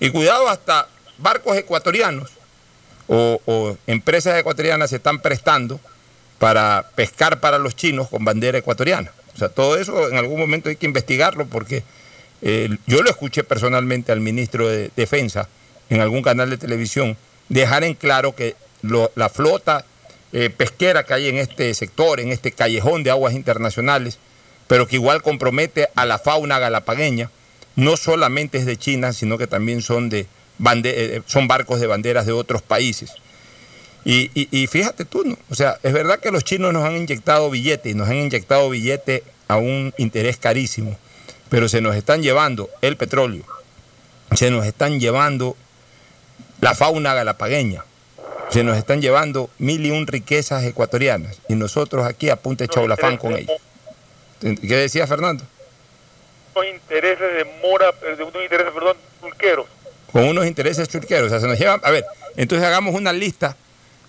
[0.00, 2.30] Y cuidado, hasta barcos ecuatorianos
[3.06, 5.78] o, o empresas ecuatorianas se están prestando
[6.40, 9.12] para pescar para los chinos con bandera ecuatoriana.
[9.34, 11.82] O sea, todo eso en algún momento hay que investigarlo porque
[12.42, 15.48] eh, yo lo escuché personalmente al ministro de Defensa
[15.90, 17.16] en algún canal de televisión
[17.48, 19.84] dejar en claro que la flota
[20.32, 24.18] eh, pesquera que hay en este sector, en este callejón de aguas internacionales,
[24.66, 27.30] pero que igual compromete a la fauna galapagueña,
[27.76, 30.26] no solamente es de China, sino que también son, de
[30.84, 33.12] eh, son barcos de banderas de otros países.
[34.04, 35.36] Y, fíjate tú, ¿no?
[35.48, 38.68] o sea, es verdad que los chinos nos han inyectado billetes y nos han inyectado
[38.68, 40.98] billetes a un interés carísimo,
[41.48, 43.44] pero se nos están llevando el petróleo,
[44.34, 45.56] se nos están llevando
[46.60, 47.84] la fauna galapagueña,
[48.48, 53.16] se nos están llevando mil y un riquezas ecuatorianas y nosotros aquí a punta chaulafán
[53.18, 53.60] con ellos.
[54.40, 55.44] ¿Qué decía Fernando?
[56.54, 59.66] Unos intereses de mora, de unos intereses, perdón, churqueros.
[60.10, 61.26] Con unos intereses churqueros.
[61.26, 62.04] O sea, se nos llevan, a ver,
[62.36, 63.56] entonces hagamos una lista,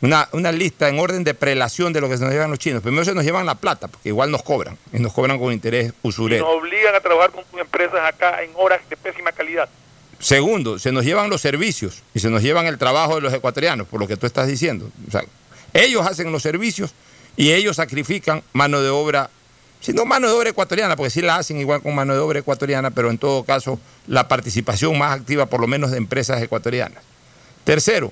[0.04, 2.82] una, una lista en orden de prelación de lo que se nos llevan los chinos.
[2.84, 5.94] Primero se nos llevan la plata, porque igual nos cobran, y nos cobran con interés
[6.02, 6.46] usurero.
[6.46, 9.70] nos obligan a trabajar con sus empresas acá en horas de pésima calidad.
[10.20, 13.88] Segundo, se nos llevan los servicios y se nos llevan el trabajo de los ecuatorianos,
[13.88, 14.89] por lo que tú estás diciendo.
[15.08, 15.24] O sea,
[15.74, 16.94] ellos hacen los servicios
[17.38, 19.30] y ellos sacrifican mano de obra,
[19.80, 22.39] si no mano de obra ecuatoriana, porque sí la hacen igual con mano de obra
[22.39, 27.02] ecuatoriana, pero en todo caso la participación más activa por lo menos de empresas ecuatorianas.
[27.63, 28.12] Tercero,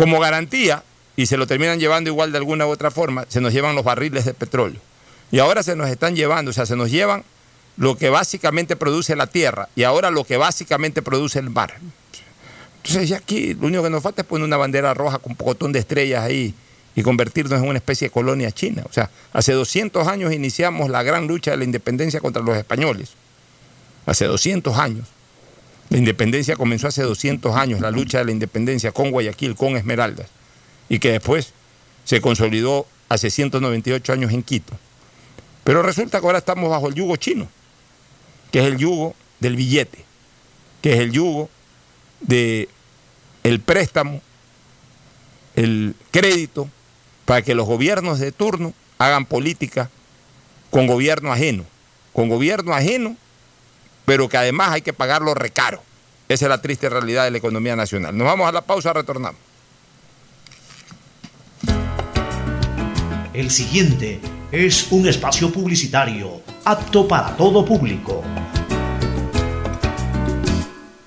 [0.00, 0.82] como garantía,
[1.14, 3.84] y se lo terminan llevando igual de alguna u otra forma, se nos llevan los
[3.84, 4.80] barriles de petróleo.
[5.30, 7.22] Y ahora se nos están llevando, o sea, se nos llevan
[7.76, 11.74] lo que básicamente produce la tierra y ahora lo que básicamente produce el mar.
[12.78, 15.36] Entonces ya aquí lo único que nos falta es poner una bandera roja con un
[15.36, 16.54] pocotón de estrellas ahí
[16.94, 18.84] y convertirnos en una especie de colonia china.
[18.88, 23.10] O sea, hace 200 años iniciamos la gran lucha de la independencia contra los españoles.
[24.06, 25.06] Hace 200 años.
[25.90, 30.28] La independencia comenzó hace 200 años, la lucha de la independencia con Guayaquil, con Esmeraldas,
[30.88, 31.52] y que después
[32.04, 34.72] se consolidó hace 198 años en Quito.
[35.64, 37.48] Pero resulta que ahora estamos bajo el yugo chino
[38.50, 40.04] que es el yugo del billete,
[40.82, 41.48] que es el yugo
[42.20, 42.68] de
[43.42, 44.20] el préstamo,
[45.56, 46.68] el crédito,
[47.24, 49.90] para que los gobiernos de turno hagan política
[50.70, 51.64] con gobierno ajeno,
[52.12, 53.16] con gobierno ajeno,
[54.10, 55.80] pero que además hay que pagarlo recaro.
[56.28, 58.18] Esa es la triste realidad de la economía nacional.
[58.18, 59.40] Nos vamos a la pausa, retornamos.
[63.32, 64.20] El siguiente
[64.50, 68.24] es un espacio publicitario apto para todo público.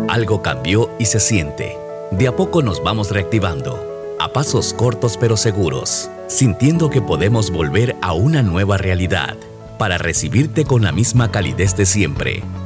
[0.10, 1.78] Algo cambió y se siente.
[2.12, 7.96] De a poco nos vamos reactivando, a pasos cortos pero seguros, sintiendo que podemos volver
[8.02, 9.38] a una nueva realidad
[9.78, 12.44] para recibirte con la misma calidez de siempre.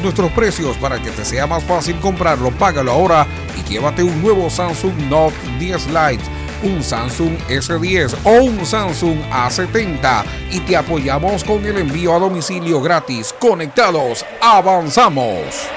[0.00, 2.50] nuestros precios para que te sea más fácil comprarlo.
[2.50, 3.26] Págalo ahora
[3.58, 6.24] y llévate un nuevo Samsung Note 10 Lite,
[6.62, 12.80] un Samsung S10 o un Samsung A70 y te apoyamos con el envío a domicilio
[12.80, 13.34] gratis.
[13.38, 15.68] Conectados, avanzamos.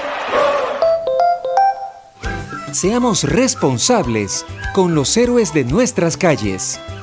[2.72, 6.78] Seamos responsables con los héroes de nuestras calles.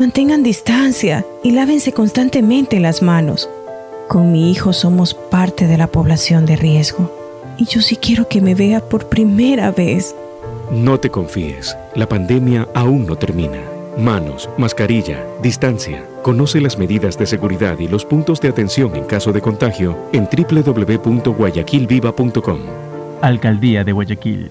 [0.00, 3.50] mantengan distancia y lávense constantemente las manos.
[4.08, 7.14] Con mi hijo somos parte de la población de riesgo
[7.58, 10.16] y yo sí quiero que me vea por primera vez.
[10.70, 13.60] No te confíes, la pandemia aún no termina.
[13.98, 16.02] Manos, mascarilla, distancia.
[16.22, 20.24] Conoce las medidas de seguridad y los puntos de atención en caso de contagio en
[20.24, 22.60] www.guayaquilviva.com.
[23.20, 24.50] Alcaldía de Guayaquil.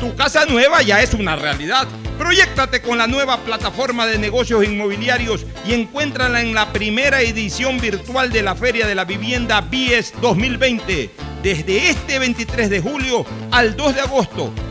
[0.00, 1.88] Tu casa nueva ya es una realidad.
[2.18, 8.30] Proyectate con la nueva plataforma de negocios inmobiliarios y encuéntrala en la primera edición virtual
[8.30, 11.10] de la Feria de la Vivienda BIES 2020.
[11.42, 14.52] Desde este 23 de julio al 2 de agosto,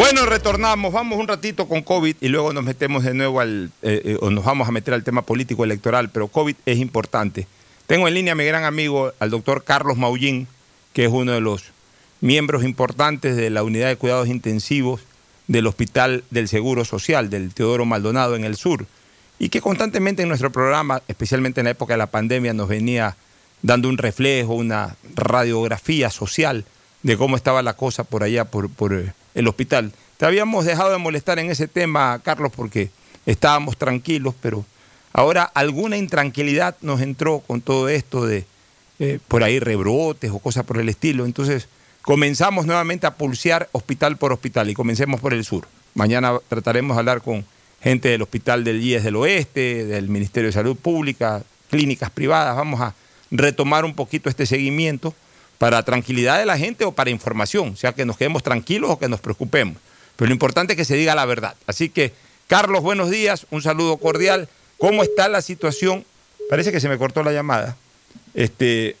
[0.00, 4.00] Bueno, retornamos, vamos un ratito con COVID y luego nos metemos de nuevo al, eh,
[4.02, 7.46] eh, o nos vamos a meter al tema político electoral, pero COVID es importante.
[7.86, 10.48] Tengo en línea a mi gran amigo, al doctor Carlos Maullín,
[10.94, 11.64] que es uno de los
[12.22, 15.02] miembros importantes de la unidad de cuidados intensivos
[15.48, 18.86] del Hospital del Seguro Social, del Teodoro Maldonado en el sur,
[19.38, 23.16] y que constantemente en nuestro programa, especialmente en la época de la pandemia, nos venía
[23.60, 26.64] dando un reflejo, una radiografía social
[27.02, 29.92] de cómo estaba la cosa por allá, por, por eh, el hospital.
[30.16, 32.90] Te habíamos dejado de molestar en ese tema, Carlos, porque
[33.26, 34.64] estábamos tranquilos, pero
[35.12, 38.44] ahora alguna intranquilidad nos entró con todo esto de
[38.98, 41.24] eh, por ahí rebrotes o cosas por el estilo.
[41.24, 41.68] Entonces
[42.02, 45.66] comenzamos nuevamente a pulsear hospital por hospital y comencemos por el sur.
[45.94, 47.44] Mañana trataremos de hablar con
[47.82, 52.54] gente del Hospital del IES del Oeste, del Ministerio de Salud Pública, clínicas privadas.
[52.56, 52.94] Vamos a
[53.30, 55.14] retomar un poquito este seguimiento
[55.60, 58.98] para tranquilidad de la gente o para información, o sea que nos quedemos tranquilos o
[58.98, 59.76] que nos preocupemos.
[60.16, 61.54] Pero lo importante es que se diga la verdad.
[61.66, 62.14] Así que,
[62.46, 64.48] Carlos, buenos días, un saludo cordial.
[64.78, 66.06] ¿Cómo está la situación?
[66.48, 67.76] Parece que se me cortó la llamada.
[68.32, 68.96] Este,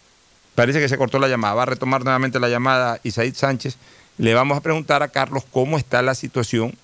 [0.54, 1.54] parece que se cortó la llamada.
[1.54, 3.78] Va a retomar nuevamente la llamada Isaid Sánchez.
[4.18, 6.74] Le vamos a preguntar a Carlos cómo está la situación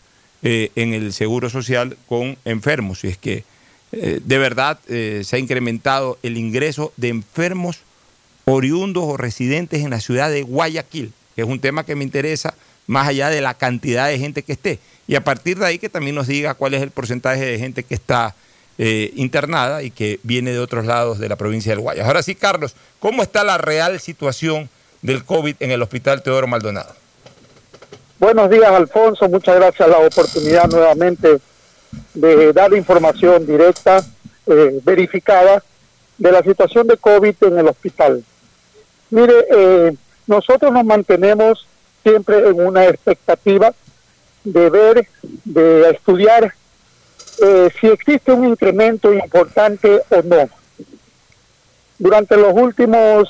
[0.42, 3.00] eh, en el Seguro Social con enfermos.
[3.00, 3.44] Si es que
[3.92, 7.80] eh, de verdad eh, se ha incrementado el ingreso de enfermos
[8.48, 12.54] oriundos o residentes en la ciudad de Guayaquil, que es un tema que me interesa
[12.86, 14.78] más allá de la cantidad de gente que esté.
[15.08, 17.82] Y a partir de ahí que también nos diga cuál es el porcentaje de gente
[17.82, 18.36] que está
[18.78, 22.06] internada y que viene de otros lados de la provincia del Guayas.
[22.06, 24.68] Ahora sí, Carlos, ¿cómo está la real situación
[25.02, 26.94] del COVID en el Hospital Teodoro Maldonado?
[28.20, 29.28] Buenos días, Alfonso.
[29.28, 31.38] Muchas gracias a la oportunidad nuevamente
[32.14, 34.04] de dar información directa,
[34.46, 35.62] eh, verificada,
[36.18, 38.22] de la situación de COVID en el hospital.
[39.10, 39.96] Mire, eh,
[40.26, 41.66] nosotros nos mantenemos
[42.02, 43.72] siempre en una expectativa
[44.44, 45.08] de ver,
[45.44, 46.54] de estudiar
[47.42, 50.48] eh, si existe un incremento importante o no.
[51.98, 53.28] Durante los últimos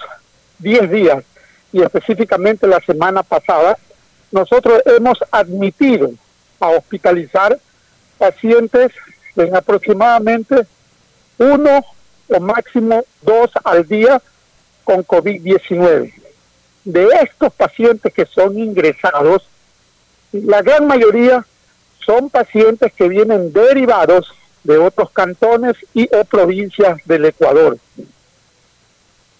[0.58, 1.24] 10 días
[1.72, 3.78] y específicamente la semana pasada,
[4.30, 6.10] nosotros hemos admitido
[6.60, 7.58] a hospitalizar
[8.18, 8.92] pacientes
[9.36, 10.66] en aproximadamente
[11.38, 11.84] uno
[12.28, 14.20] o máximo dos al día
[14.86, 16.12] con COVID-19.
[16.84, 19.42] De estos pacientes que son ingresados,
[20.30, 21.44] la gran mayoría
[21.98, 24.32] son pacientes que vienen derivados
[24.62, 27.78] de otros cantones y o provincias del Ecuador.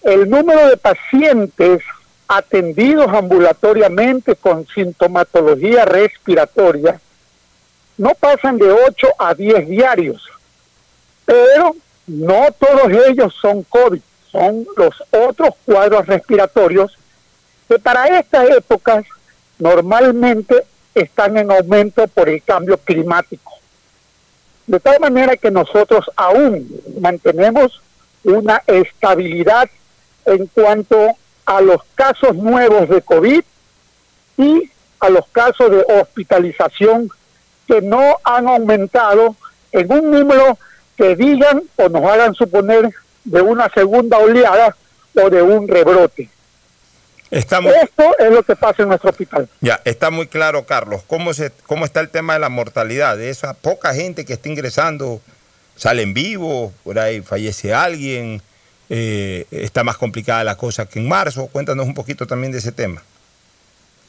[0.03, 1.81] El número de pacientes
[2.27, 6.99] atendidos ambulatoriamente con sintomatología respiratoria
[7.97, 10.29] no pasan de 8 a 10 diarios,
[11.25, 11.73] pero
[12.05, 14.01] no todos ellos son COVID,
[14.37, 16.95] son los otros cuadros respiratorios
[17.67, 19.03] que para estas épocas
[19.57, 20.63] normalmente
[20.93, 23.51] están en aumento por el cambio climático.
[24.67, 26.69] De tal manera que nosotros aún
[27.01, 27.81] mantenemos
[28.23, 29.69] una estabilidad
[30.25, 31.15] en cuanto
[31.45, 33.41] a los casos nuevos de COVID
[34.37, 37.09] y a los casos de hospitalización
[37.67, 39.35] que no han aumentado
[39.71, 40.57] en un número
[40.95, 42.91] que digan o nos hagan suponer
[43.27, 44.75] de una segunda oleada
[45.13, 46.29] o de un rebrote.
[47.29, 47.59] Esto
[48.19, 49.49] es lo que pasa en nuestro hospital.
[49.59, 51.01] Ya, está muy claro, Carlos.
[51.07, 53.17] ¿Cómo, se, ¿Cómo está el tema de la mortalidad?
[53.17, 55.19] De esa poca gente que está ingresando,
[55.75, 58.41] salen vivos, por ahí fallece alguien,
[58.89, 61.47] eh, está más complicada la cosa que en marzo.
[61.47, 63.03] Cuéntanos un poquito también de ese tema.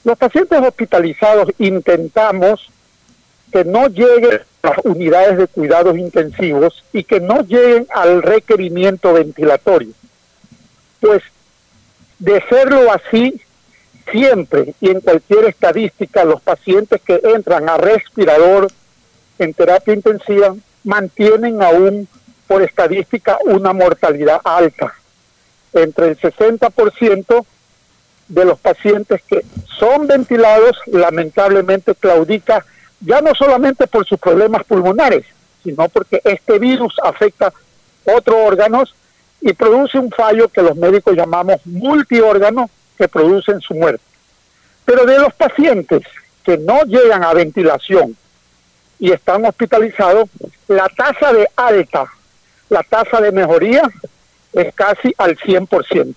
[0.05, 2.71] Los pacientes hospitalizados intentamos
[3.53, 9.13] que no lleguen a las unidades de cuidados intensivos y que no lleguen al requerimiento
[9.13, 9.93] ventilatorio.
[11.01, 11.23] Pues
[12.19, 13.41] de serlo así,
[14.11, 18.69] siempre y en cualquier estadística, los pacientes que entran a respirador
[19.39, 22.09] en terapia intensiva mantienen aún
[22.47, 24.95] por estadística una mortalidad alta.
[25.73, 27.45] Entre el 60%
[28.29, 29.45] de los pacientes que
[29.79, 32.65] son ventilados lamentablemente claudica
[33.01, 35.25] ya no solamente por sus problemas pulmonares,
[35.63, 37.53] sino porque este virus afecta
[38.05, 38.95] otros órganos
[39.41, 44.03] y produce un fallo que los médicos llamamos multiórgano que producen su muerte.
[44.85, 46.03] Pero de los pacientes
[46.43, 48.17] que no llegan a ventilación
[48.99, 50.29] y están hospitalizados,
[50.67, 52.07] la tasa de alta,
[52.69, 53.83] la tasa de mejoría
[54.53, 56.15] es casi al 100%.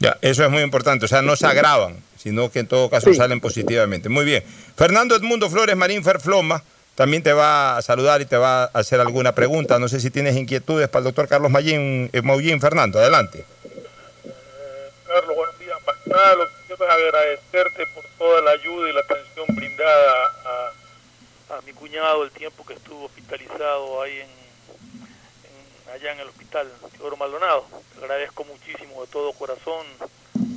[0.00, 3.12] Ya, eso es muy importante, o sea, no se agravan, sino que en todo caso
[3.12, 4.08] salen positivamente.
[4.08, 4.42] Muy bien.
[4.74, 6.62] Fernando Edmundo Flores Marín Ferfloma
[6.94, 9.78] también te va a saludar y te va a hacer alguna pregunta.
[9.78, 13.44] No sé si tienes inquietudes para el doctor Carlos Mayín, eh, Fernando, adelante.
[14.24, 15.76] Eh, Carlos, buenos días.
[15.86, 20.12] Más nada, lo que quiero es agradecerte por toda la ayuda y la atención brindada
[20.46, 24.39] a, a mi cuñado el tiempo que estuvo hospitalizado ahí en
[25.92, 27.66] allá en el hospital Teodoro Maldonado.
[27.98, 29.86] Agradezco muchísimo de todo corazón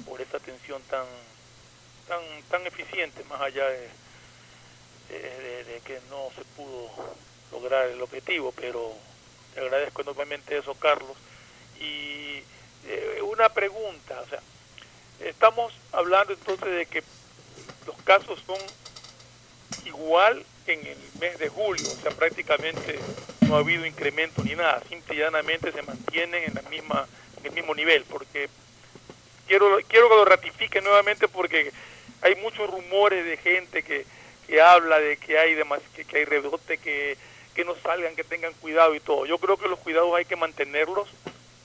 [0.05, 1.05] por esta atención tan
[2.07, 3.89] tan tan eficiente, más allá de,
[5.09, 6.89] de, que no se pudo
[7.51, 8.93] lograr el objetivo, pero
[9.53, 11.15] te agradezco enormemente eso, Carlos.
[11.79, 12.43] Y
[12.85, 14.41] eh, una pregunta, o sea,
[15.21, 17.03] estamos hablando entonces de que
[17.85, 18.59] los casos son
[19.85, 22.99] igual en el mes de julio, o sea, prácticamente
[23.53, 27.05] no ha habido incremento ni nada, simple y llanamente se mantienen en la misma
[27.39, 28.49] en el mismo nivel, porque
[29.47, 31.71] quiero quiero que lo ratifique nuevamente porque
[32.23, 34.07] hay muchos rumores de gente que,
[34.47, 37.15] que habla de que hay demás que, que hay rebote, que,
[37.53, 39.27] que no salgan, que tengan cuidado y todo.
[39.27, 41.07] Yo creo que los cuidados hay que mantenerlos,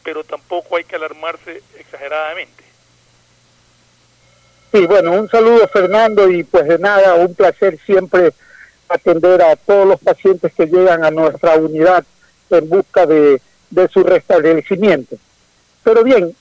[0.05, 2.65] pero tampoco hay que alarmarse exageradamente.
[4.73, 8.35] Sí, bueno, un saludo Fernando y pues de nada, un placer siempre
[8.89, 12.05] atender a todos los pacientes que llegan a nuestra unidad
[12.51, 15.17] en busca de, de su restablecimiento.
[15.85, 16.35] Pero bien,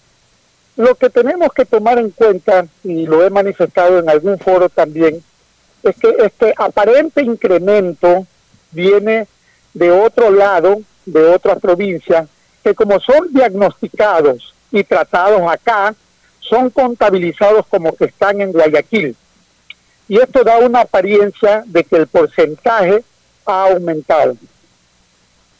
[0.76, 5.24] lo que tenemos que tomar en cuenta, y lo he manifestado en algún foro también,
[5.84, 8.26] es que este aparente incremento
[8.72, 9.28] viene
[9.74, 12.28] de otro lado, de otra provincia,
[12.64, 15.96] que como son diagnosticados y tratados acá,
[16.40, 19.16] son contabilizados como que están en Guayaquil
[20.08, 23.04] y esto da una apariencia de que el porcentaje
[23.46, 24.38] ha aumentado.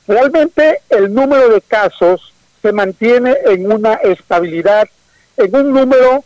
[0.08, 4.88] Realmente el número de casos se mantiene en una estabilidad,
[5.36, 6.24] en un número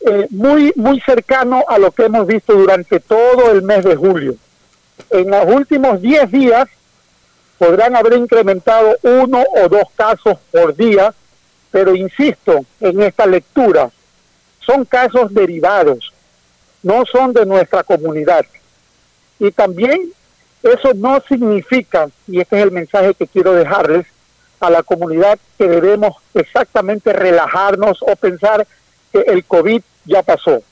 [0.00, 4.36] eh, muy, muy cercano a lo que hemos visto durante todo el mes de julio.
[5.10, 6.68] En los últimos 10 días
[7.58, 11.12] podrán haber incrementado uno o dos casos por día,
[11.70, 13.90] pero insisto en esta lectura,
[14.60, 16.12] son casos derivados,
[16.82, 18.44] no son de nuestra comunidad.
[19.38, 20.12] Y también
[20.62, 24.06] eso no significa, y este es el mensaje que quiero dejarles
[24.60, 28.66] a la comunidad, que debemos exactamente relajarnos o pensar
[29.12, 30.62] que el COVID ya pasó.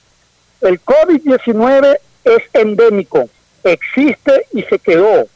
[0.61, 3.29] El COVID-19 es endémico,
[3.63, 5.29] existe y se quedó.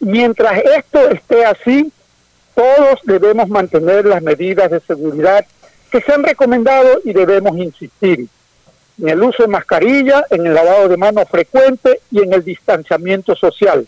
[0.00, 1.92] mientras esto esté así,
[2.54, 5.44] todos debemos mantener las medidas de seguridad
[5.90, 8.28] que se han recomendado y debemos insistir
[8.98, 13.34] en el uso de mascarilla, en el lavado de manos frecuente y en el distanciamiento
[13.36, 13.86] social.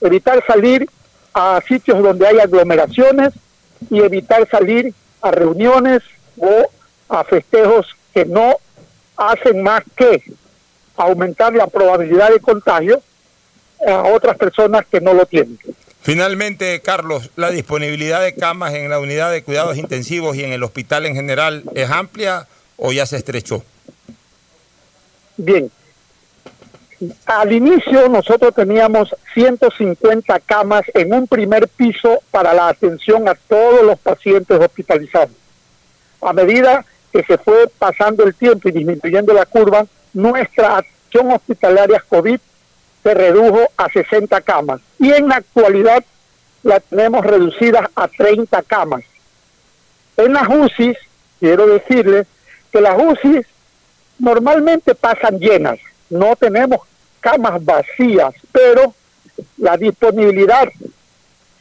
[0.00, 0.88] Evitar salir
[1.34, 3.34] a sitios donde hay aglomeraciones
[3.90, 6.02] y evitar salir a reuniones
[6.38, 6.70] o
[7.08, 8.56] a festejos que no
[9.16, 10.22] hacen más que
[10.96, 13.02] aumentar la probabilidad de contagio
[13.86, 15.58] a otras personas que no lo tienen.
[16.02, 20.62] Finalmente, Carlos, ¿la disponibilidad de camas en la unidad de cuidados intensivos y en el
[20.62, 23.62] hospital en general es amplia o ya se estrechó?
[25.42, 25.70] Bien,
[27.24, 33.82] al inicio nosotros teníamos 150 camas en un primer piso para la atención a todos
[33.82, 35.30] los pacientes hospitalizados.
[36.20, 42.04] A medida que se fue pasando el tiempo y disminuyendo la curva, nuestra acción hospitalaria
[42.06, 42.38] COVID
[43.02, 46.04] se redujo a 60 camas y en la actualidad
[46.62, 49.04] la tenemos reducida a 30 camas.
[50.18, 50.98] En las UCIs,
[51.38, 52.26] quiero decirles
[52.70, 53.46] que las UCIs
[54.20, 56.80] normalmente pasan llenas, no tenemos
[57.20, 58.94] camas vacías, pero
[59.56, 60.68] la disponibilidad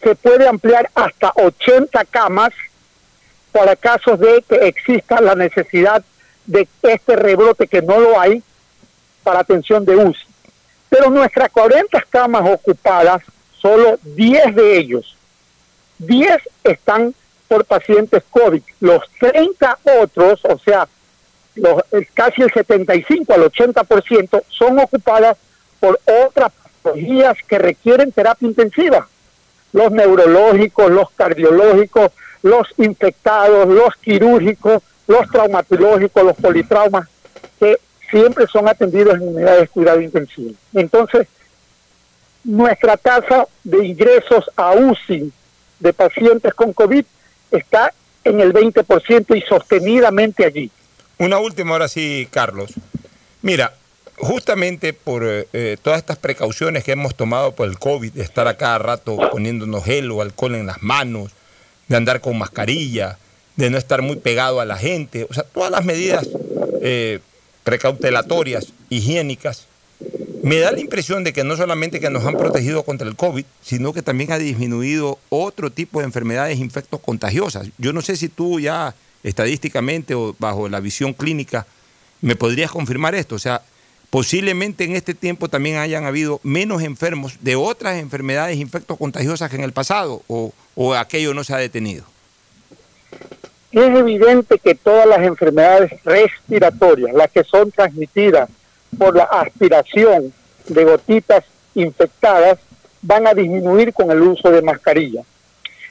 [0.02, 2.52] se puede ampliar hasta 80 camas
[3.52, 6.04] para casos de que exista la necesidad
[6.46, 8.44] de este rebrote que no lo hay
[9.24, 10.28] para atención de UCI.
[10.90, 13.22] Pero nuestras 40 camas ocupadas,
[13.60, 15.16] solo 10 de ellos,
[16.00, 17.14] 10 están
[17.48, 18.62] por pacientes COVID.
[18.80, 20.88] Los 30 otros, o sea,
[21.56, 21.84] los,
[22.14, 25.38] casi el 75 al 80% son ocupadas
[25.80, 29.08] por otras patologías que requieren terapia intensiva.
[29.74, 37.08] Los neurológicos, los cardiológicos, los infectados, los quirúrgicos, los traumatológicos, los politraumas,
[37.60, 37.78] que
[38.10, 40.54] siempre son atendidos en unidades de cuidado intensivo.
[40.74, 41.28] Entonces,
[42.44, 45.32] nuestra tasa de ingresos a UCI
[45.80, 47.06] de pacientes con COVID
[47.52, 47.94] está
[48.24, 50.72] en el 20% y sostenidamente allí.
[51.20, 52.72] Una última, ahora sí, Carlos.
[53.42, 53.74] Mira,
[54.16, 58.48] justamente por eh, eh, todas estas precauciones que hemos tomado por el COVID, de estar
[58.48, 61.32] a cada rato poniéndonos gel o alcohol en las manos,
[61.90, 63.18] de andar con mascarilla,
[63.58, 66.26] de no estar muy pegado a la gente, o sea, todas las medidas
[66.82, 67.20] eh,
[67.66, 69.68] precautelatorias, higiénicas,
[70.42, 73.44] me da la impresión de que no solamente que nos han protegido contra el COVID,
[73.62, 77.68] sino que también ha disminuido otro tipo de enfermedades infectos contagiosas.
[77.78, 81.66] Yo no sé si tú ya estadísticamente o bajo la visión clínica
[82.22, 83.36] me podrías confirmar esto.
[83.36, 83.62] O sea,
[84.10, 89.56] posiblemente en este tiempo también hayan habido menos enfermos de otras enfermedades infectos contagiosas que
[89.58, 92.06] en el pasado o, o aquello no se ha detenido.
[93.72, 98.50] Es evidente que todas las enfermedades respiratorias, las que son transmitidas
[98.98, 100.34] por la aspiración
[100.68, 101.44] de gotitas
[101.76, 102.58] infectadas,
[103.02, 105.24] van a disminuir con el uso de mascarilla.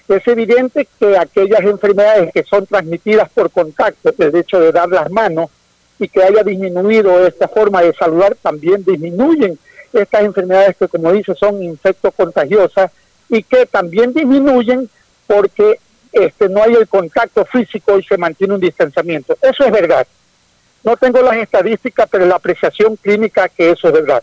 [0.08, 5.10] Es evidente que aquellas enfermedades que son transmitidas por contacto, el hecho de dar las
[5.10, 5.50] manos
[5.98, 9.58] y que haya disminuido esta forma de saludar, también disminuyen
[9.92, 12.90] estas enfermedades que, como dice, son infectos contagiosas
[13.28, 14.88] y que también disminuyen
[15.26, 15.78] porque
[16.10, 19.36] este, no hay el contacto físico y se mantiene un distanciamiento.
[19.42, 20.06] Eso es verdad.
[20.84, 24.22] No tengo las estadísticas, pero la apreciación clínica que eso es verdad.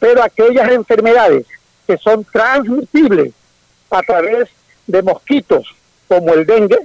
[0.00, 1.46] Pero aquellas enfermedades
[1.86, 3.32] que son transmitibles
[3.90, 4.48] a través
[4.92, 5.74] de mosquitos,
[6.06, 6.78] como el dengue,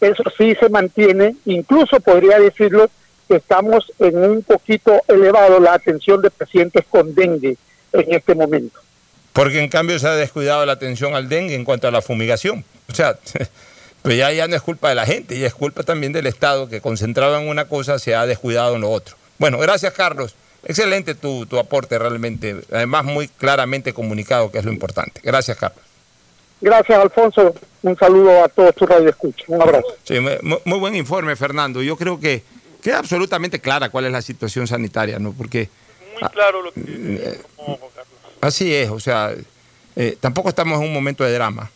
[0.00, 2.90] eso sí se mantiene, incluso podría decirlo
[3.28, 7.56] que estamos en un poquito elevado la atención de pacientes con dengue
[7.92, 8.80] en este momento.
[9.34, 12.64] Porque en cambio se ha descuidado la atención al dengue en cuanto a la fumigación.
[12.90, 13.16] O sea,
[14.02, 16.68] pues ya, ya no es culpa de la gente, ya es culpa también del Estado
[16.68, 19.16] que concentrado en una cosa se ha descuidado en lo otro.
[19.38, 20.34] Bueno, gracias Carlos.
[20.64, 25.20] Excelente tu, tu aporte realmente, además muy claramente comunicado, que es lo importante.
[25.22, 25.89] Gracias Carlos.
[26.60, 27.54] Gracias, Alfonso.
[27.82, 29.48] Un saludo a todos tus radioescuchas.
[29.48, 29.96] Un abrazo.
[30.04, 31.82] Sí, muy, muy, buen informe, Fernando.
[31.82, 32.42] Yo creo que
[32.82, 35.32] queda absolutamente clara cuál es la situación sanitaria, ¿no?
[35.32, 35.68] Porque...
[36.20, 36.82] Muy claro lo que...
[36.86, 37.40] Eh,
[38.42, 39.34] así es, o sea,
[39.96, 41.70] eh, tampoco estamos en un momento de drama.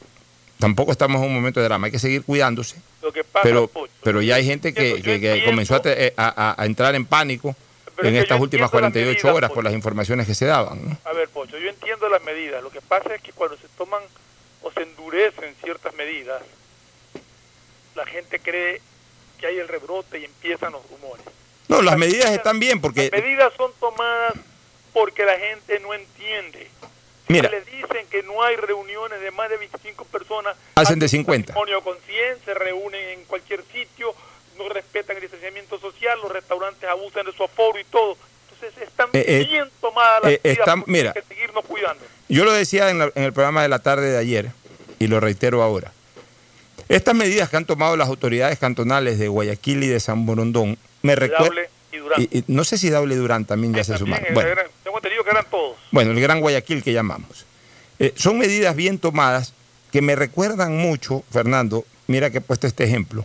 [0.58, 1.86] Tampoco estamos en un momento de drama.
[1.86, 2.76] Hay que seguir cuidándose.
[3.02, 6.12] Lo que pasa, pero, Pocho, pero ya hay gente que, que, que comenzó a, te,
[6.16, 7.56] a, a, entrar en pánico
[8.02, 10.84] en estas últimas 48 medidas, horas por las informaciones que se daban.
[10.84, 10.96] ¿no?
[11.04, 12.62] A ver, Pocho, yo entiendo las medidas.
[12.62, 14.02] Lo que pasa es que cuando se toman
[14.64, 16.42] o se endurecen ciertas medidas,
[17.94, 18.80] la gente cree
[19.38, 21.24] que hay el rebrote y empiezan los rumores.
[21.68, 23.10] No, las, las medidas, medidas están bien porque...
[23.12, 24.34] Las medidas son tomadas
[24.92, 26.68] porque la gente no entiende.
[27.28, 30.56] Mira, le dicen que no hay reuniones de más de 25 personas.
[30.74, 31.54] Hacen de 50.
[31.54, 34.14] con 100, se reúnen en cualquier sitio,
[34.56, 38.16] no respetan el distanciamiento social, los restaurantes abusan de su aforo y todo.
[38.50, 42.04] Entonces están eh, bien tomadas las eh, medidas mira, que seguirnos cuidando.
[42.28, 44.50] Yo lo decía en, la, en, el programa de la tarde de ayer
[44.98, 45.92] y lo reitero ahora.
[46.88, 51.16] Estas medidas que han tomado las autoridades cantonales de Guayaquil y de San Borondón me
[51.16, 51.64] recuerdan...
[52.18, 54.26] Y, y, no sé si Dable Durán también ya se sumaron.
[54.34, 55.76] Bueno, gran, tengo entendido que eran todos.
[55.90, 57.46] Bueno, el Gran Guayaquil que llamamos.
[57.98, 59.54] Eh, son medidas bien tomadas
[59.92, 63.24] que me recuerdan mucho, Fernando, mira que he puesto este ejemplo,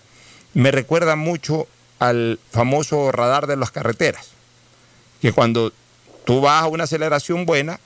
[0.53, 4.29] me recuerdan mucho al famoso radar de las carreteras,
[5.19, 5.73] que cuando
[6.25, 7.79] tú vas a una aceleración buena,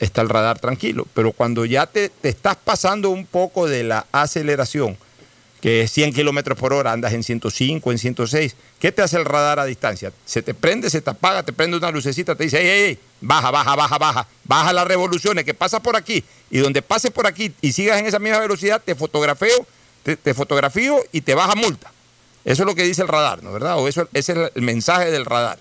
[0.00, 4.96] está el radar tranquilo, pero cuando ya te, estás pasando un poco de la aceleración,
[5.60, 8.54] que es 100 kilómetros por hora, andas en 105, en 106.
[8.78, 10.12] ¿Qué te hace el radar a distancia?
[10.24, 12.98] Se te prende, se te apaga, te prende una lucecita, te dice, ey, ey, ey,
[13.20, 16.22] baja, baja, baja, baja, baja las revoluciones, que pasa por aquí.
[16.50, 19.66] Y donde pases por aquí y sigas en esa misma velocidad, te fotografeo,
[20.04, 21.90] te, te fotografío y te baja multa.
[22.44, 23.78] Eso es lo que dice el radar, ¿no verdad?
[23.78, 25.58] O eso ese es el mensaje del radar.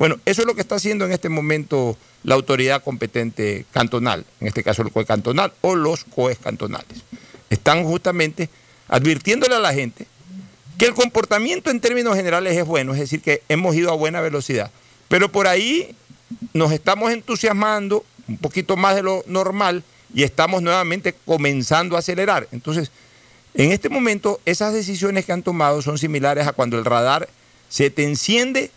[0.00, 4.46] Bueno, eso es lo que está haciendo en este momento la autoridad competente cantonal, en
[4.46, 7.02] este caso el COE cantonal o los COEs cantonales.
[7.50, 8.48] Están justamente
[8.88, 10.06] advirtiéndole a la gente
[10.78, 14.22] que el comportamiento en términos generales es bueno, es decir, que hemos ido a buena
[14.22, 14.70] velocidad,
[15.08, 15.94] pero por ahí
[16.54, 19.84] nos estamos entusiasmando un poquito más de lo normal
[20.14, 22.48] y estamos nuevamente comenzando a acelerar.
[22.52, 22.90] Entonces,
[23.52, 27.28] en este momento, esas decisiones que han tomado son similares a cuando el radar
[27.68, 28.70] se te enciende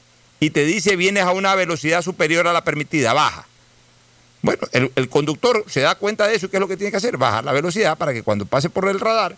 [0.43, 3.47] y te dice vienes a una velocidad superior a la permitida, baja.
[4.41, 6.97] Bueno, el, conductor se da cuenta de eso y ¿qué es lo que tiene que
[6.97, 7.15] hacer?
[7.15, 9.37] Bajar la velocidad para que cuando pase por el radar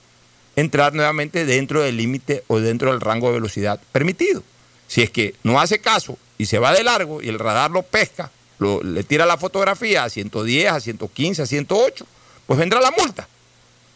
[0.55, 4.41] entrar nuevamente dentro del límite o dentro del rango de velocidad permitido.
[4.87, 7.83] Si es que no hace caso y se va de largo y el radar lo
[7.83, 12.07] pesca, le tira la fotografía a 110, a 115, a 108,
[12.47, 13.27] pues vendrá la multa.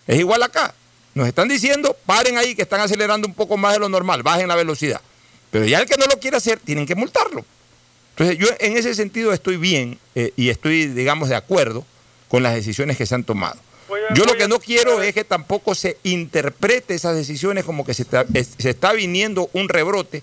[0.05, 0.76] Es igual acá.
[1.16, 4.47] Nos están diciendo, paren ahí que están acelerando un poco más de lo normal, bajen
[4.47, 5.01] la velocidad.
[5.52, 7.45] Pero ya el que no lo quiere hacer, tienen que multarlo.
[8.12, 11.86] Entonces yo en ese sentido estoy bien eh, y estoy, digamos, de acuerdo
[12.28, 13.60] con las decisiones que se han tomado.
[14.14, 18.04] Yo lo que no quiero es que tampoco se interprete esas decisiones como que se
[18.04, 20.22] está, se está viniendo un rebrote,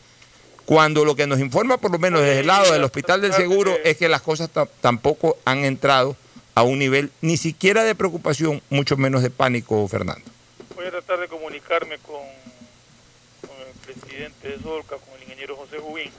[0.66, 3.76] cuando lo que nos informa, por lo menos desde el lado del Hospital del Seguro,
[3.84, 4.50] es que las cosas
[4.80, 6.16] tampoco han entrado
[6.56, 10.28] a un nivel ni siquiera de preocupación, mucho menos de pánico, Fernando.
[10.74, 12.20] Voy a tratar de comunicarme con,
[13.42, 15.15] el presidente de Solca, con
[15.46, 16.10] ingeniero José Jubín,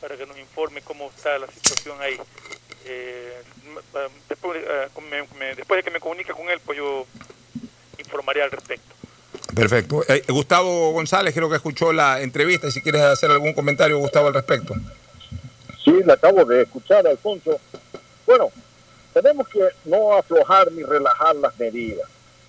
[0.00, 2.16] para que nos informe cómo está la situación ahí.
[2.86, 3.42] Eh,
[4.28, 7.06] después, eh, después de que me comunique con él, pues yo
[7.98, 8.94] informaré al respecto.
[9.54, 10.04] Perfecto.
[10.08, 14.28] Eh, Gustavo González creo que escuchó la entrevista y si quieres hacer algún comentario, Gustavo,
[14.28, 14.74] al respecto.
[15.84, 17.58] Sí, la acabo de escuchar, Alfonso.
[18.26, 18.50] Bueno,
[19.12, 22.08] tenemos que no aflojar ni relajar las medidas.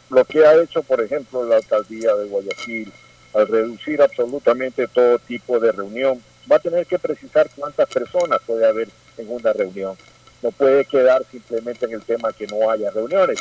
[0.10, 2.92] Lo que ha hecho, por ejemplo, la alcaldía de Guayaquil,
[3.36, 8.66] al reducir absolutamente todo tipo de reunión, va a tener que precisar cuántas personas puede
[8.66, 9.96] haber en una reunión.
[10.42, 13.40] No puede quedar simplemente en el tema que no haya reuniones,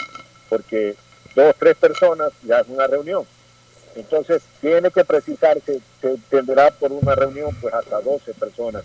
[0.49, 0.97] porque
[1.35, 3.25] dos, tres personas ya es una reunión.
[3.95, 8.83] Entonces, tiene que precisarse, se tendrá por una reunión pues hasta 12 personas.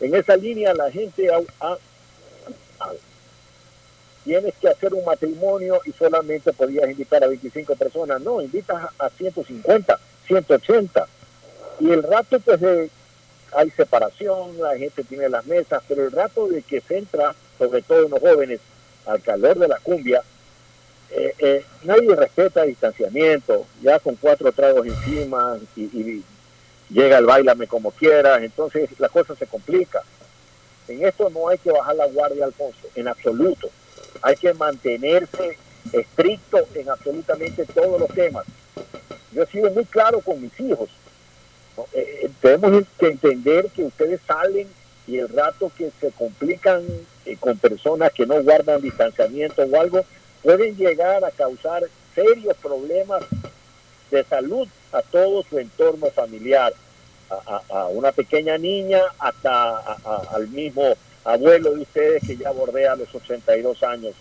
[0.00, 1.76] En esa línea la gente ha,
[4.24, 8.20] tienes que hacer un matrimonio y solamente podías invitar a 25 personas.
[8.20, 9.98] No, invitas a 150,
[10.30, 11.06] 180.
[11.80, 12.90] Y el rato pues de,
[13.52, 17.82] hay separación, la gente tiene las mesas, pero el rato de que se entra, sobre
[17.82, 18.60] todo en los jóvenes,
[19.06, 20.22] al calor de la cumbia,
[21.10, 26.22] eh, eh, nadie respeta distanciamiento, ya con cuatro tragos encima y,
[26.90, 30.02] llega el bailame como quieras, entonces la cosa se complica.
[30.88, 33.70] En esto no hay que bajar la guardia, Alfonso, en absoluto.
[34.22, 35.56] Hay que mantenerse
[35.92, 38.44] estricto en absolutamente todos los temas.
[39.32, 40.88] Yo he sido muy claro con mis hijos.
[41.92, 44.68] Eh, tenemos que entender que ustedes salen
[45.06, 46.82] y el rato que se complican
[47.38, 50.04] con personas que no guardan distanciamiento o algo,
[50.42, 53.22] pueden llegar a causar serios problemas
[54.10, 56.72] de salud a todo su entorno familiar,
[57.30, 59.78] a, una pequeña niña hasta
[60.32, 64.14] al mismo abuelo de ustedes que ya bordea los 82 años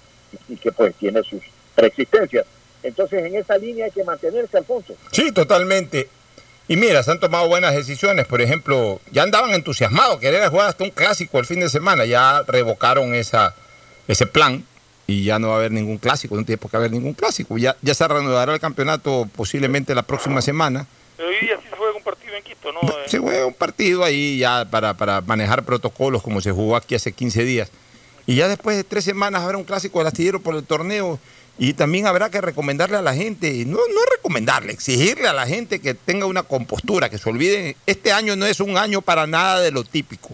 [0.47, 1.41] y, que pues tiene sus
[1.73, 2.45] preexistencias.
[2.83, 4.95] Entonces en esa línea hay que mantenerse, Alfonso.
[5.11, 6.09] Sí, totalmente.
[6.67, 8.27] Y mira, se han tomado buenas decisiones.
[8.27, 12.05] Por ejemplo, ya andaban entusiasmados, querer jugar hasta un clásico el fin de semana.
[12.05, 13.55] Ya revocaron esa,
[14.07, 14.63] ese plan
[15.07, 17.57] y ya no va a haber ningún clásico, no tiene por qué haber ningún clásico.
[17.57, 20.85] Ya, ya se reanudará el campeonato posiblemente la próxima semana.
[21.17, 22.81] Pero hoy día sí se juega un partido en Quito, ¿no?
[23.07, 27.11] Se juega un partido ahí ya para, para manejar protocolos como se jugó aquí hace
[27.11, 27.71] 15 días.
[28.27, 31.19] Y ya después de tres semanas habrá un clásico del astillero por el torneo
[31.59, 35.79] y también habrá que recomendarle a la gente, no, no recomendarle, exigirle a la gente
[35.79, 39.59] que tenga una compostura, que se olviden, este año no es un año para nada
[39.59, 40.29] de lo típico.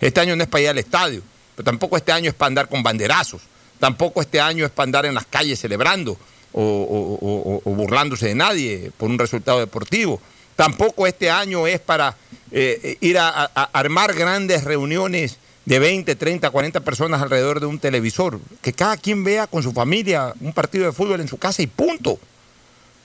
[0.00, 1.22] Este año no es para ir al estadio,
[1.54, 3.42] pero tampoco este año es para andar con banderazos.
[3.78, 6.16] Tampoco este año es para andar en las calles celebrando
[6.52, 10.22] o, burlándose de nadie por un resultado deportivo.
[10.56, 12.16] Tampoco este año es para
[12.50, 18.40] eh, ir a, armar grandes reuniones de 20, 30, 40 personas alrededor de un televisor.
[18.60, 21.66] Que cada quien vea con su familia un partido de fútbol en su casa y
[21.66, 22.18] punto.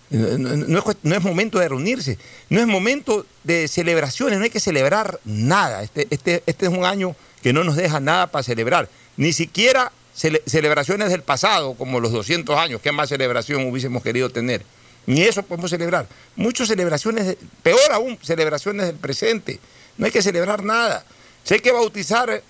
[0.10, 2.18] No es, no es, momento de reunirse,
[2.50, 5.84] no es momento de celebraciones, no hay que celebrar nada.
[5.84, 8.88] Este, este, este es un año que no nos deja nada para celebrar,
[9.18, 14.64] ni siquiera celebraciones del pasado, como los 200 años, ¿qué más celebración hubiésemos querido tener?
[15.06, 16.08] Ni eso podemos celebrar.
[16.36, 19.60] Muchas celebraciones, peor aún, celebraciones del presente.
[19.98, 21.06] No hay que celebrar nada.
[21.48, 22.44] Si hay que bautizar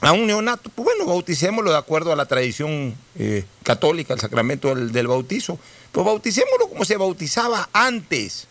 [0.00, 4.74] a un neonato, pues bueno, bauticémoslo de acuerdo a la tradición eh, católica, el sacramento
[4.74, 5.58] del, del, bautizo.
[5.90, 8.46] Pues bauticémoslo como se bautizaba antes.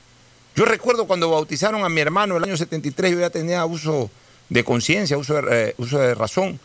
[0.56, 4.10] Yo recuerdo cuando bautizaron a mi hermano en el año 73, yo ya tenía uso
[4.50, 6.60] de conciencia, uso, eh, uso de razón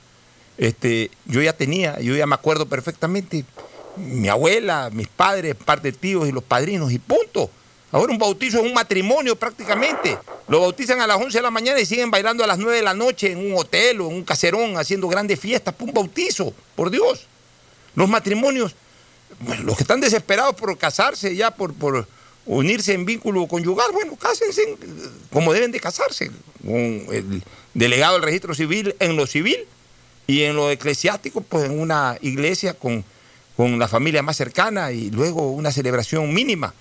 [0.59, 3.45] este, yo ya tenía, yo ya me acuerdo perfectamente,
[3.97, 7.49] mi abuela, mis padres, parte de tíos y los padrinos, y punto.
[7.91, 10.19] Ahora un bautizo es un matrimonio prácticamente.
[10.49, 12.83] Lo bautizan a las 11 de la mañana y siguen bailando a las 9 de
[12.83, 15.75] la noche en un hotel o en un caserón haciendo grandes fiestas.
[15.79, 17.27] Un bautizo, por Dios.
[17.95, 18.75] Los matrimonios,
[19.65, 21.75] los que están desesperados por casarse ya, por,
[22.45, 24.77] unirse en vínculo conyugal, bueno, cásense
[25.33, 26.31] como deben de casarse,
[26.63, 27.43] con el
[27.75, 29.67] delegado del registro civil en lo civil
[30.27, 33.05] y en lo eclesiástico, pues en una iglesia con,
[33.57, 36.75] con la familia más cercana y luego una celebración mínima.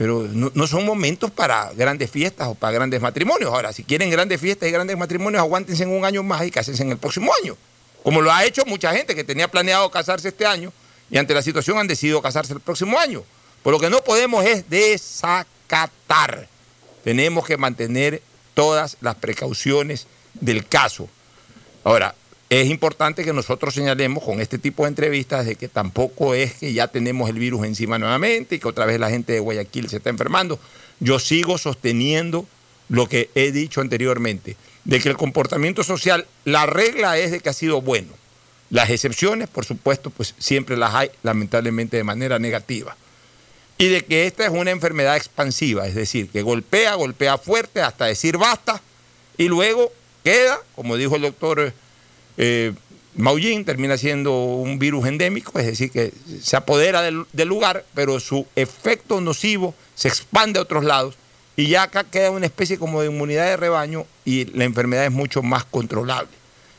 [0.00, 3.52] Pero no, son momentos para grandes fiestas o para grandes matrimonios.
[3.52, 6.82] Ahora, si quieren grandes fiestas y grandes matrimonios, aguántense en un año más y cásense
[6.82, 7.54] en el próximo año.
[8.02, 10.72] Como lo ha hecho mucha gente que tenía planeado casarse este año
[11.10, 13.24] y ante la situación han decidido casarse el próximo año.
[13.62, 16.48] Por lo que no podemos es desacatar.
[17.04, 18.22] Tenemos que mantener
[18.54, 21.10] todas las precauciones del caso.
[21.84, 22.14] Ahora,
[22.50, 26.72] es importante que nosotros señalemos con este tipo de entrevistas de que tampoco es que
[26.72, 29.98] ya tenemos el virus encima nuevamente y que otra vez la gente de Guayaquil se
[29.98, 30.58] está enfermando.
[30.98, 32.48] Yo sigo sosteniendo
[32.88, 37.50] lo que he dicho anteriormente, de que el comportamiento social, la regla es de que
[37.50, 38.12] ha sido bueno.
[38.68, 42.96] Las excepciones, por supuesto, pues siempre las hay, lamentablemente de manera negativa.
[43.78, 48.06] Y de que esta es una enfermedad expansiva, es decir, que golpea, golpea fuerte hasta
[48.06, 48.82] decir basta,
[49.38, 49.92] y luego
[50.24, 51.72] queda, como dijo el doctor
[52.42, 52.72] eh,
[53.16, 56.10] Maullín termina siendo un virus endémico, es decir, que
[56.42, 61.16] se apodera del, lugar, pero su efecto nocivo se expande a otros lados
[61.54, 65.10] y ya acá queda una especie como de inmunidad de rebaño y la enfermedad es
[65.10, 66.30] mucho más controlable.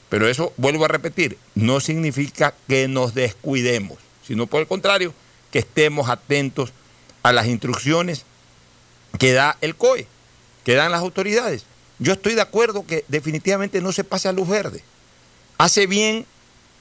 [0.09, 5.13] Pero eso, vuelvo a repetir, no significa que nos descuidemos, sino por el contrario,
[5.51, 6.73] que estemos atentos
[7.21, 8.25] a las instrucciones
[9.19, 10.07] que da el COE,
[10.63, 11.65] que dan las autoridades.
[11.99, 14.83] Yo estoy de acuerdo que definitivamente no se pase a luz verde.
[15.61, 16.25] Hace bien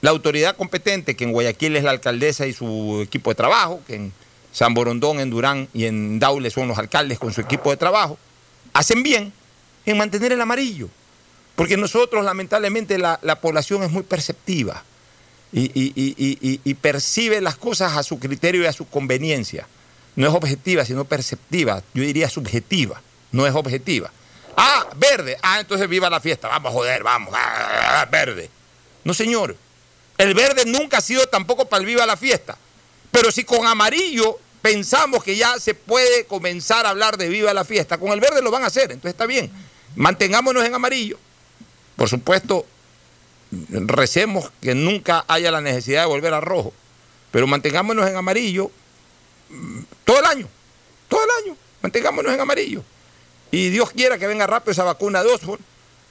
[0.01, 3.93] la autoridad competente, que en Guayaquil es la alcaldesa y su equipo de trabajo, que
[3.93, 4.13] en
[4.51, 8.17] San Borondón, en Durán y en Daule son los alcaldes con su equipo de trabajo,
[8.73, 9.31] hacen bien
[9.85, 10.89] en mantener el amarillo.
[11.55, 14.83] Porque nosotros, lamentablemente, la, población es muy perceptiva
[15.53, 19.67] y, percibe las cosas a su criterio y a su conveniencia.
[20.15, 21.83] No es objetiva, sino perceptiva.
[21.93, 22.99] Yo diría subjetiva,
[23.31, 24.09] no es objetiva.
[24.57, 25.37] Ah, verde.
[25.43, 26.47] Ah, entonces viva la fiesta.
[26.47, 27.31] Vamos a joder, vamos.
[27.37, 28.49] Ah, verde.
[29.03, 29.55] No, señor.
[30.17, 32.57] El verde nunca ha sido tampoco para el viva la fiesta.
[33.11, 37.65] Pero si con amarillo pensamos que ya se puede comenzar a hablar de viva la
[37.65, 39.51] fiesta, con el verde lo van a hacer, entonces está bien.
[39.95, 41.17] Mantengámonos en amarillo.
[41.95, 42.65] Por supuesto,
[43.69, 46.73] recemos que nunca haya la necesidad de volver a rojo,
[47.31, 48.71] pero mantengámonos en amarillo
[49.49, 50.47] mm, todo el año,
[51.09, 52.83] todo el año, mantengámonos en amarillo.
[53.51, 55.59] Y Dios quiera que venga rápido esa vacuna de Oxford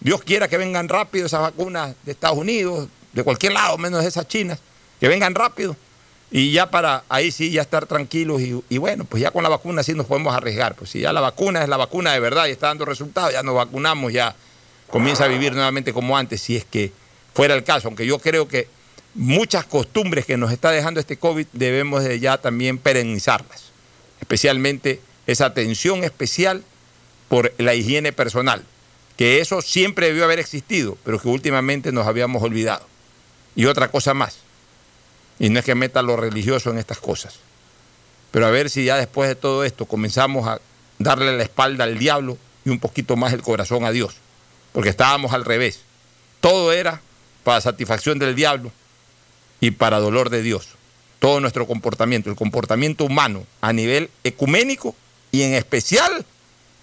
[0.00, 4.08] Dios quiera que vengan rápido esas vacunas de Estados Unidos, de cualquier lado, menos de
[4.08, 4.58] esas chinas,
[4.98, 5.76] que vengan rápido.
[6.30, 9.82] Y ya para ahí sí ya estar tranquilos y, bueno, pues ya con la vacuna
[9.82, 10.74] sí nos podemos arriesgar.
[10.76, 13.42] Pues si ya la vacuna es la vacuna de verdad y está dando resultados, ya
[13.42, 14.34] nos vacunamos, ya
[14.88, 16.92] comienza a vivir nuevamente como antes, si es que
[17.34, 17.88] fuera el caso.
[17.88, 18.68] Aunque yo creo que
[19.14, 23.64] muchas costumbres que nos está dejando este COVID debemos de ya también perennizarlas.
[24.20, 26.62] Especialmente esa atención especial
[27.28, 28.64] por la higiene personal
[29.20, 32.86] que eso siempre debió haber existido, pero que últimamente nos habíamos olvidado.
[33.54, 34.38] Y otra cosa más,
[35.38, 37.38] y no es que meta lo religioso en estas cosas,
[38.30, 40.58] pero a ver si ya después de todo esto comenzamos a
[40.98, 44.16] darle la espalda al diablo y un poquito más el corazón a Dios,
[44.72, 45.80] porque estábamos al revés.
[46.40, 47.02] Todo era
[47.44, 48.72] para satisfacción del diablo
[49.60, 50.68] y para dolor de Dios.
[51.18, 54.96] Todo nuestro comportamiento, el comportamiento humano a nivel ecuménico
[55.30, 56.24] y en especial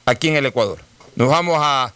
[0.06, 0.78] aquí en el Ecuador.
[1.16, 1.96] Nos vamos a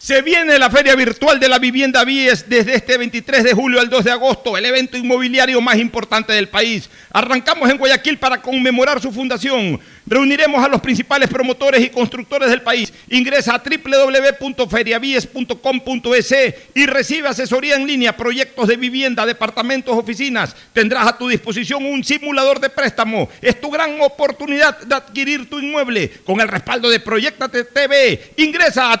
[0.00, 3.90] Se viene la Feria Virtual de la Vivienda Vies desde este 23 de julio al
[3.90, 6.88] 2 de agosto, el evento inmobiliario más importante del país.
[7.12, 9.78] Arrancamos en Guayaquil para conmemorar su fundación.
[10.06, 12.94] Reuniremos a los principales promotores y constructores del país.
[13.10, 16.34] Ingresa a www.feriavies.com.es
[16.74, 20.56] y recibe asesoría en línea, proyectos de vivienda, departamentos, oficinas.
[20.72, 23.28] Tendrás a tu disposición un simulador de préstamo.
[23.42, 28.32] Es tu gran oportunidad de adquirir tu inmueble con el respaldo de Proyectate TV.
[28.38, 29.00] Ingresa a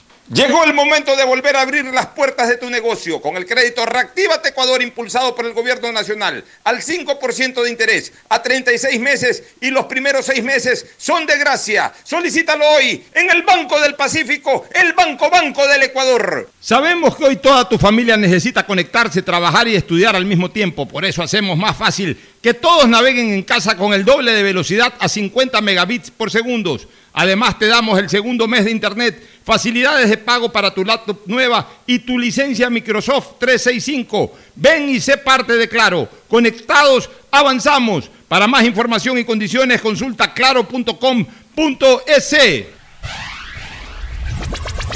[0.33, 3.85] Llegó el momento de volver a abrir las puertas de tu negocio con el crédito
[3.85, 9.71] Reactívate Ecuador impulsado por el gobierno nacional al 5% de interés a 36 meses y
[9.71, 11.91] los primeros 6 meses son de gracia.
[12.05, 16.49] Solicítalo hoy en el Banco del Pacífico, el Banco Banco del Ecuador.
[16.61, 21.03] Sabemos que hoy toda tu familia necesita conectarse, trabajar y estudiar al mismo tiempo, por
[21.03, 25.07] eso hacemos más fácil Que todos naveguen en casa con el doble de velocidad a
[25.07, 26.79] 50 megabits por segundo.
[27.13, 31.67] Además te damos el segundo mes de internet, facilidades de pago para tu laptop nueva
[31.85, 34.33] y tu licencia Microsoft 365.
[34.55, 36.07] Ven y sé parte de Claro.
[36.27, 38.09] Conectados, avanzamos.
[38.27, 41.05] Para más información y condiciones consulta claro.com.es.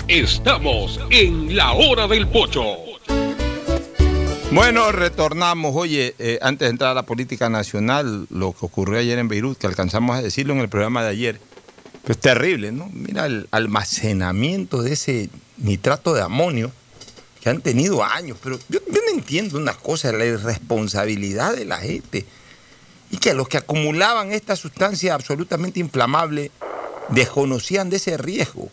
[0.07, 2.94] Estamos en la hora del pocho.
[4.55, 5.75] Bueno, retornamos.
[5.75, 9.57] Oye, eh, antes de entrar a la política nacional, lo que ocurrió ayer en Beirut,
[9.57, 11.41] que alcanzamos a decirlo en el programa de ayer,
[12.07, 12.89] es terrible, ¿no?
[12.93, 16.71] Mira el almacenamiento de ese nitrato de amonio
[17.41, 21.79] que han tenido años, pero yo, yo no entiendo una cosa, la irresponsabilidad de la
[21.79, 22.25] gente.
[23.11, 26.49] Y que los que acumulaban esta sustancia absolutamente inflamable
[27.09, 28.71] desconocían de ese riesgo.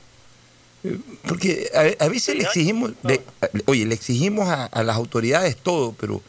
[1.28, 3.20] Porque a, a veces le exigimos, le-
[3.66, 6.20] oye, le exigimos a, a las autoridades todo, pero,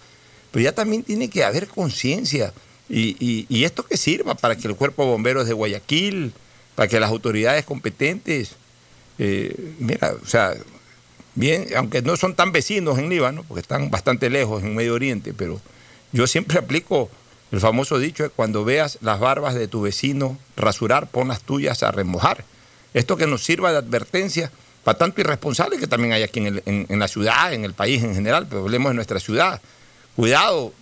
[0.52, 2.54] pero ya también tiene que haber conciencia.
[2.90, 6.34] Y, y- y esto que sirva para que el Cuerpo de Bomberos de Guayaquil,
[6.76, 8.52] para que las autoridades competentes,
[9.18, 10.54] eh, mira, o sea,
[11.36, 15.34] bien, aunque no son tan vecinos en Líbano, porque están bastante lejos en Medio Oriente,
[15.34, 15.60] pero
[16.12, 17.10] yo siempre aplico
[17.52, 21.82] el famoso dicho de cuando veas las barbas de tu vecino rasurar, pon las tuyas
[21.84, 22.46] a remojar.
[22.94, 24.52] Esto que nos sirva de advertencia
[24.84, 28.48] para tanto irresponsables que también hay aquí en, la ciudad, en el país en general,
[28.50, 29.62] pero hablemos de nuestra ciudad.
[30.16, 30.74] Cuidado,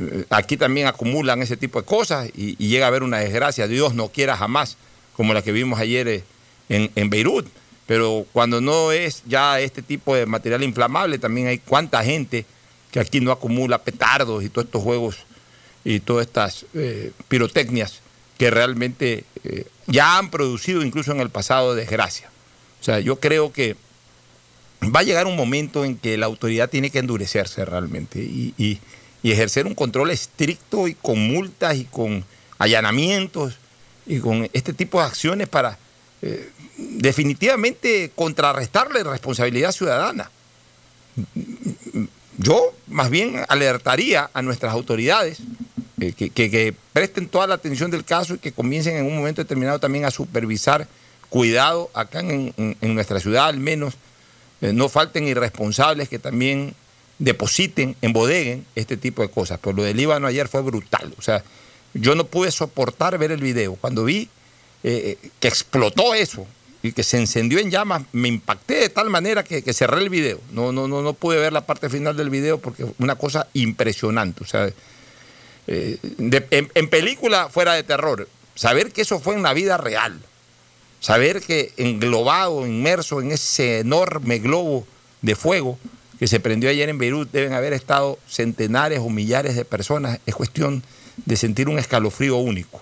[0.00, 3.94] eh, aquí también acumulan ese tipo de cosas y, llega a haber una desgracia, Dios
[3.94, 4.76] no quiera jamás,
[5.16, 6.24] como la que vimos ayer eh,
[6.68, 7.46] en, en Beirut.
[7.86, 12.44] Pero cuando no es ya este tipo de material inflamable, también hay cuánta gente
[12.90, 15.16] que aquí no acumula petardos y todos estos juegos
[15.84, 18.00] y todas estas eh, pirotecnias
[18.36, 19.24] que realmente
[19.88, 22.30] ya han producido incluso en el pasado desgracia.
[22.80, 23.76] O sea, yo creo que
[24.82, 28.80] va a llegar un momento en que la autoridad tiene que endurecerse realmente y,
[29.24, 32.24] ejercer un control estricto y con multas y con
[32.56, 33.58] allanamientos
[34.06, 35.76] y con este tipo de acciones para
[36.22, 40.30] eh, definitivamente contrarrestar la irresponsabilidad ciudadana.
[42.38, 45.40] Yo más bien alertaría a nuestras autoridades
[46.00, 49.16] eh, que, que- que presten toda la atención del caso y que comiencen en un
[49.16, 50.86] momento determinado también a supervisar
[51.28, 53.94] cuidado acá en, en- en nuestra ciudad al menos.
[54.60, 56.74] Eh, no falten irresponsables que también
[57.18, 59.58] depositen, embodeguen este tipo de cosas.
[59.62, 61.14] Pero lo del Líbano ayer fue brutal.
[61.18, 61.42] O sea,
[61.94, 63.74] yo no pude soportar ver el video.
[63.76, 64.28] Cuando vi
[64.84, 66.46] eh, que explotó eso
[66.82, 70.10] y que se encendió en llamas, me impacté de tal manera que, que cerré el
[70.10, 70.40] video.
[70.52, 73.48] No, no, no, no pude ver la parte final del video porque fue una cosa
[73.54, 74.42] impresionante.
[74.44, 74.70] O sea,
[75.70, 75.98] eh,
[76.74, 80.18] en, película fuera de terror, saber que eso fue en la vida real,
[80.98, 84.86] saber que englobado, inmerso en ese enorme globo
[85.20, 85.78] de fuego
[86.18, 90.34] que se prendió ayer en Beirut, deben haber estado centenares o millares de personas, es
[90.34, 90.82] cuestión
[91.26, 92.80] de sentir un escalofrío único.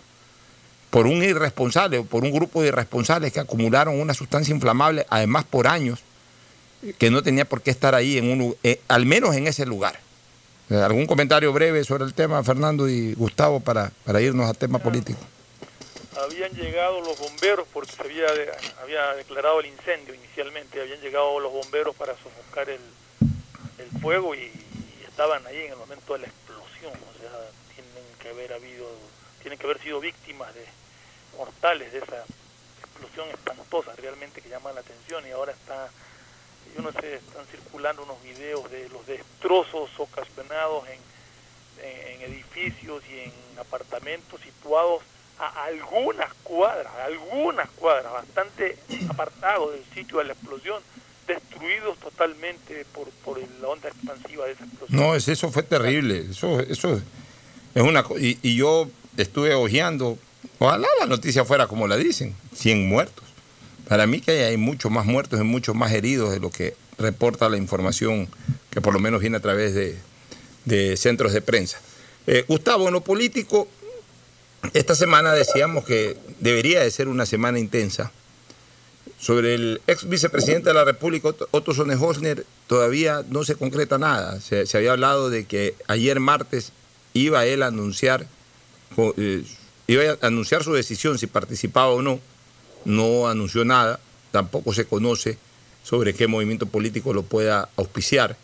[0.91, 5.67] Por un irresponsable por un grupo de irresponsables que acumularon una sustancia inflamable, además por
[5.67, 6.05] años,
[6.99, 10.06] que no tenía por qué estar ahí, en un, eh, al menos en ese lugar.
[10.71, 14.79] Eh, ¿Algún comentario breve sobre el tema, Fernando y Gustavo, para, para irnos a tema
[14.79, 15.21] político?
[16.17, 18.27] habían llegado los bomberos porque se había,
[18.83, 22.81] había declarado el incendio inicialmente, habían llegado los bomberos para sofocar el,
[23.79, 24.51] el fuego y,
[25.07, 27.31] estaban ahí en el momento de la explosión, o sea,
[27.75, 28.87] tienen que haber habido,
[29.41, 30.63] tienen que haber sido víctimas de
[31.39, 32.23] mortales de esa
[32.83, 35.89] explosión espantosa realmente que llama la atención y ahora está,
[36.77, 40.99] yo no sé, están circulando unos videos de los destrozos ocasionados en,
[41.87, 45.03] en, en edificios y en apartamentos situados
[45.39, 50.83] a algunas cuadras, algunas cuadras, bastante apartados del sitio de la explosión,
[51.27, 54.99] destruidos totalmente por, por la onda expansiva de esa explosión.
[55.01, 56.27] No, es- eso fue terrible.
[56.31, 57.01] Eso, eso
[57.75, 60.17] es una y, y yo estuve hojeando.
[60.59, 63.25] Ojalá la noticia fuera como la dicen, 100 muertos.
[63.89, 67.49] Para mí que hay, muchos más muertos y muchos más heridos de lo que reporta
[67.49, 68.29] la información
[68.71, 71.79] que por lo menos viene a través de, centros de prensa.
[72.27, 73.69] Eh, Gustavo, en lo político,
[74.75, 78.11] esta semana decíamos que debería de ser una semana intensa.
[79.19, 84.41] Sobre el ex vicepresidente de la República, Otto- Sonnenhosner, todavía no se concreta nada.
[84.41, 86.73] Se, había hablado de que ayer martes
[87.15, 88.27] iba él a anunciar,
[89.17, 89.45] eh,
[89.87, 92.21] iba a anunciar su decisión si participaba o no.
[92.87, 95.37] No anunció nada, tampoco se conoce
[95.83, 98.37] sobre qué movimiento político lo pueda auspiciar.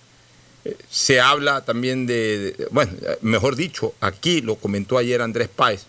[0.64, 5.48] Eh, Se habla también de, de- bueno, eh, mejor dicho, aquí lo comentó ayer Andrés
[5.48, 5.86] Páez,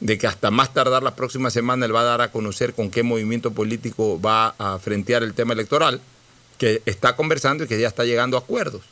[0.00, 2.90] de que hasta más tardar la próxima semana él va a dar a conocer con
[2.90, 6.00] qué movimiento político va a frentear el tema electoral,
[6.58, 8.82] que está conversando y que ya está llegando a acuerdos.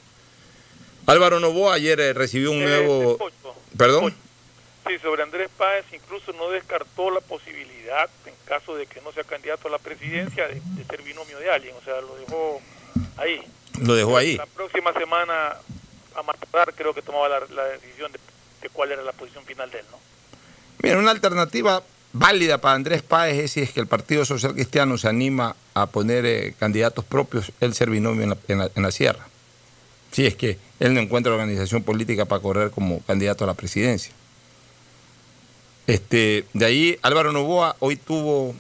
[1.07, 3.19] Álvaro Novoa ayer eh, recibió un nuevo...
[3.77, 4.15] ¿Perdón?
[4.87, 8.09] Sí, sobre Andrés Páez incluso no descartó la posibilidad,
[8.43, 11.74] caso de que no sea candidato a la presidencia, de, de ser binomio de alguien.
[11.80, 12.61] O sea, lo dejó
[13.16, 13.40] ahí.
[13.80, 14.36] Lo dejó ahí.
[14.36, 15.57] La próxima semana,
[16.14, 18.18] a tardar, creo que tomaba la, la decisión de,
[18.61, 19.99] de cuál era la posición final de él, ¿no?
[20.82, 21.82] Mira, una alternativa
[22.12, 25.86] válida para Andrés Páez es si es que el Partido Social Cristiano se anima a
[25.86, 29.26] poner eh, candidatos propios, él ser binomio en la, en, la, en la sierra.
[30.11, 34.12] Si es que él no encuentra organización política para correr como candidato a la presidencia.
[35.87, 38.55] Este, de ahí Álvaro Novoa hoy tuvo,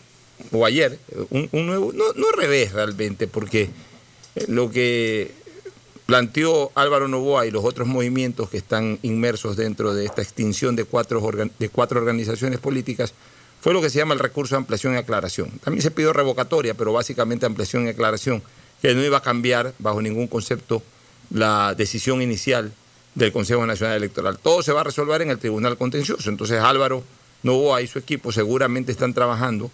[0.50, 0.98] o ayer,
[1.30, 3.70] un, nuevo, no, no revés realmente, porque
[4.48, 5.30] lo que
[6.06, 10.84] planteó Álvaro Novoa y los otros movimientos que están inmersos dentro de esta extinción de
[10.84, 11.22] cuatro,
[11.58, 13.14] de cuatro organizaciones políticas
[13.60, 15.50] fue lo que se llama el recurso de ampliación y aclaración.
[15.62, 18.42] También se pidió revocatoria, pero básicamente ampliación y aclaración,
[18.80, 20.82] que no iba a cambiar bajo ningún concepto
[21.30, 22.72] la decisión inicial
[23.14, 24.38] del Consejo Nacional Electoral.
[24.38, 26.30] Todo se va a resolver en el Tribunal Contencioso.
[26.30, 27.02] Entonces Álvaro
[27.42, 29.70] Novoa y su equipo seguramente están trabajando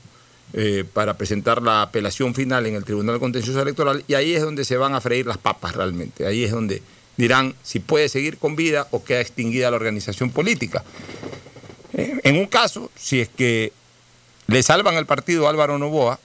[0.54, 4.64] eh, para presentar la apelación final en el Tribunal Contencioso Electoral y ahí es donde
[4.64, 6.26] se van a freír las papas realmente.
[6.26, 6.82] Ahí es donde
[7.16, 10.82] dirán si puede seguir con vida o queda extinguida la organización política.
[11.92, 13.72] Eh, en un caso, si es que
[14.46, 16.18] le salvan el partido a Álvaro Novoa,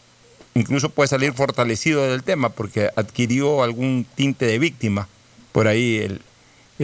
[0.53, 5.09] incluso puede salir fortalecido del tema porque adquirió algún tinte de víctima
[5.51, 6.21] por ahí el,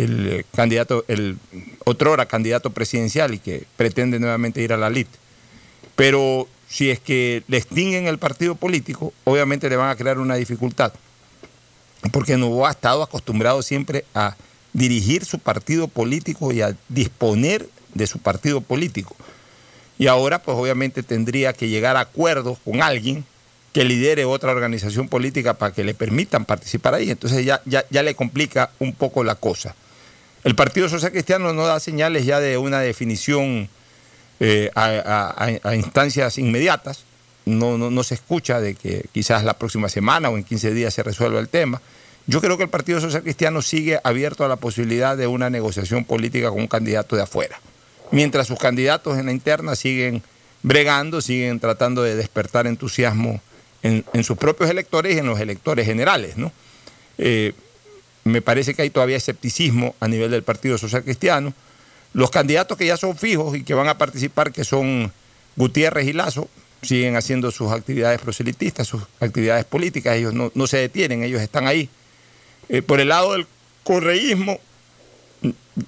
[0.03, 1.37] el eh, candidato, el
[1.85, 5.07] otrora candidato presidencial y que pretende nuevamente ir a la LIT.
[5.95, 10.35] Pero si es que le extinguen el partido político, obviamente le van a crear una
[10.35, 10.93] dificultad.
[12.13, 14.37] Porque Novoa ha estado acostumbrado siempre a
[14.71, 19.15] dirigir su partido político y a disponer de su partido político.
[19.97, 23.25] Y ahora, pues obviamente tendría que llegar a acuerdos con alguien
[23.73, 27.11] que lidere otra organización política para que le permitan participar ahí.
[27.11, 29.75] Entonces ya, ya, ya le complica un poco la cosa.
[30.43, 33.69] El Partido Social Cristiano no da señales ya de una definición
[34.39, 37.03] eh, a, instancias inmediatas.
[37.45, 41.39] No, se escucha de que quizás la próxima semana o en 15 días se resuelva
[41.39, 41.81] el tema.
[42.27, 46.05] Yo creo que el Partido Social Cristiano sigue abierto a la posibilidad de una negociación
[46.05, 47.59] política con un candidato de afuera.
[48.11, 50.21] Mientras sus candidatos en la interna siguen
[50.61, 53.41] bregando, siguen tratando de despertar entusiasmo
[53.81, 56.37] en, en sus propios electores y en los electores generales.
[56.37, 56.51] ¿no?
[57.17, 57.53] Eh,
[58.30, 61.53] me parece que hay todavía escepticismo a nivel del Partido Social Cristiano.
[62.13, 65.11] Los candidatos que ya son fijos y que van a participar, que son
[65.55, 66.49] Gutiérrez y Lazo,
[66.82, 71.67] siguen haciendo sus actividades proselitistas, sus actividades políticas, ellos no, no se detienen, ellos están
[71.67, 71.89] ahí.
[72.69, 73.47] Eh, por el lado del
[73.84, 74.59] correísmo,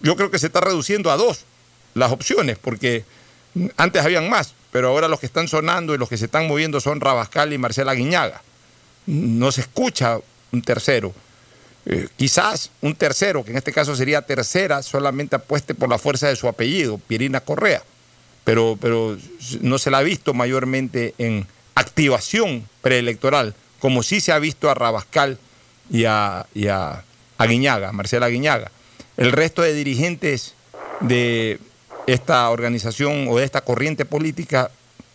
[0.02, 1.46] yo creo que se está reduciendo a dos
[1.94, 3.04] las opciones, porque
[3.78, 6.80] antes habían más, pero ahora los que están sonando y los que se están moviendo
[6.80, 8.42] son Rabascal y Marcela Guiñaga.
[9.06, 10.20] No se escucha
[10.52, 11.14] un tercero.
[11.86, 16.28] Eh, quizás un tercero, que en este caso sería tercera, solamente apueste por la fuerza
[16.28, 17.82] de su apellido, Pirina Correa,
[18.44, 19.18] pero, pero
[19.62, 24.76] no se la ha visto mayormente en activación preelectoral, como sí se ha visto a
[24.76, 25.40] Rabascal
[25.90, 27.04] y a, y a,
[27.40, 28.72] Guiñaga, Marcela Guiñaga.
[29.18, 30.54] El resto de dirigentes
[31.00, 31.60] de
[32.06, 34.70] esta organización o de esta corriente política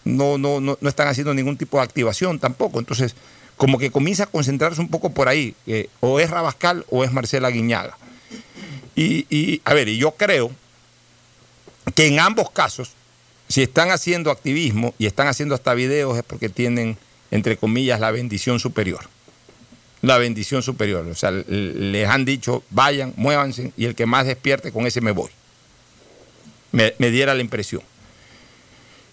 [0.05, 2.81] no, no, no, no están haciendo ningún tipo de activación tampoco.
[2.81, 3.15] Entonces,
[3.57, 5.55] como que comienza a concentrarse un poco por ahí,
[6.01, 7.97] o es Rabascal o es Marcela Guiñaga.
[8.97, 10.51] Y, a ver, yo creo
[11.95, 12.93] que en ambos casos,
[13.47, 16.97] si están haciendo activismo y están haciendo hasta videos es porque tienen,
[17.31, 19.01] entre comillas, la bendición superior.
[20.01, 21.07] La bendición superior.
[21.07, 25.11] O sea, les han dicho, vayan, muévanse, y el que más despierte, con ese me
[25.11, 25.31] voy.
[26.73, 27.83] Me, diera la impresión.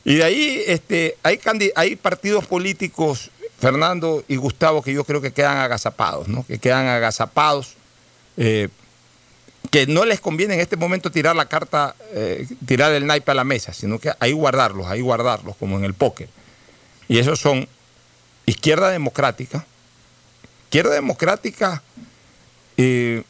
[0.06, 1.40] Y de ahí este, hay,
[1.76, 3.32] hay partidos políticos,
[3.64, 6.46] Fernando y Gustavo, que yo creo que quedan agazapados, ¿no?
[6.46, 7.76] Que quedan agazapados,
[8.36, 8.68] eh,
[9.72, 13.34] que no les conviene en este momento tirar la carta, eh, tirar el naipe a
[13.34, 16.28] la mesa, sino que ahí guardarlos, ahí guardarlos, como en el póker.
[17.08, 17.66] Y esos son
[18.46, 19.66] Izquierda Democrática.
[20.66, 21.82] Izquierda Democrática
[22.76, 23.24] eh,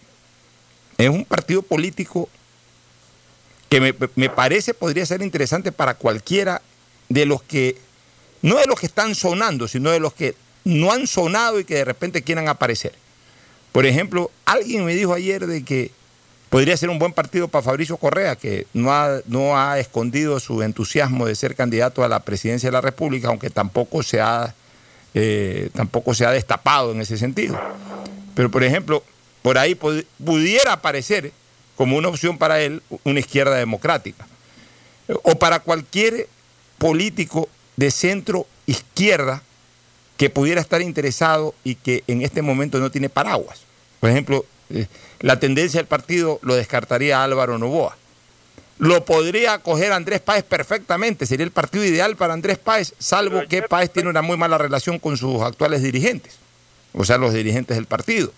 [0.97, 2.27] es un partido político
[3.69, 6.63] que me, me parece podría ser interesante para cualquiera
[7.07, 7.77] de los que,
[8.43, 11.75] no de los que están sonando, sino de los que no han sonado y que
[11.75, 12.93] de repente quieran aparecer.
[13.71, 15.91] Por ejemplo, alguien me dijo ayer de que
[16.49, 20.61] podría ser un buen partido para Fabricio Correa, que no ha, no ha escondido su
[20.61, 24.53] entusiasmo de ser candidato a la presidencia de la República, aunque tampoco se ha,
[25.15, 27.59] eh, tampoco se ha destapado en ese sentido.
[28.35, 29.03] Pero, por ejemplo,
[29.41, 31.31] por ahí pudiera aparecer
[31.75, 34.27] como una opción para él una izquierda democrática.
[35.23, 36.27] O para cualquier
[36.77, 39.41] político de centro izquierda
[40.17, 43.61] que pudiera estar interesado y que en este momento no tiene paraguas.
[43.99, 44.87] Por ejemplo, eh,
[45.19, 47.97] la tendencia del partido lo descartaría Álvaro Novoa.
[48.79, 53.61] lo podría acoger Andrés Páez perfectamente, sería el partido ideal para Andrés Páez, salvo que
[53.61, 56.33] Páez tiene una muy mala relación con sus actuales dirigentes,
[56.91, 58.33] o sea, los dirigentes del partido.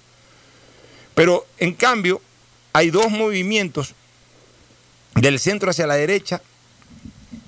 [1.16, 2.22] Pero en cambio,
[2.74, 3.96] hay dos movimientos
[5.16, 6.42] del centro hacia la derecha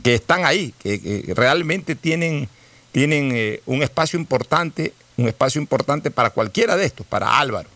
[0.08, 2.48] que están ahí, que, realmente tienen,
[2.94, 7.68] tienen eh, un espacio importante, un espacio importante para cualquiera de estos, para Álvaro,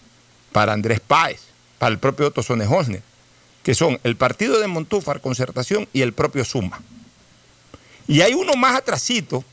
[0.53, 1.41] para Andrés Páez,
[1.77, 3.01] para el propio Otto Sonejosner
[3.63, 6.81] que son el partido de Montúfar, Concertación y el propio Suma.
[8.07, 9.43] Y hay uno más atrasito,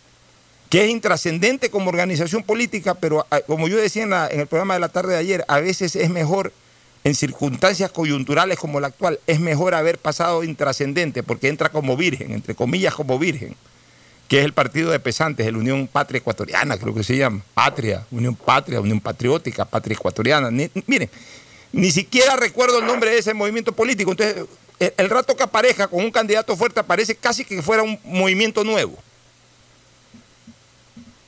[0.70, 4.80] que es intrascendente como organización política, pero ah, como yo decía en, el programa de
[4.80, 6.52] la tarde de ayer, a veces es mejor,
[7.08, 12.32] en circunstancias coyunturales como la actual, es mejor haber pasado intrascendente, porque entra como virgen,
[12.32, 13.56] entre comillas como virgen,
[14.28, 18.04] que es el partido de pesantes, el Unión Patria Ecuatoriana, creo que se llama, Patria,
[18.10, 20.50] Unión Patria, Unión Patriótica, Patria Ecuatoriana.
[20.86, 21.08] miren,
[21.72, 24.10] ni siquiera recuerdo el nombre de ese movimiento político.
[24.10, 24.44] Entonces,
[24.78, 28.98] el, rato que aparezca con un candidato fuerte aparece casi que fuera un movimiento nuevo.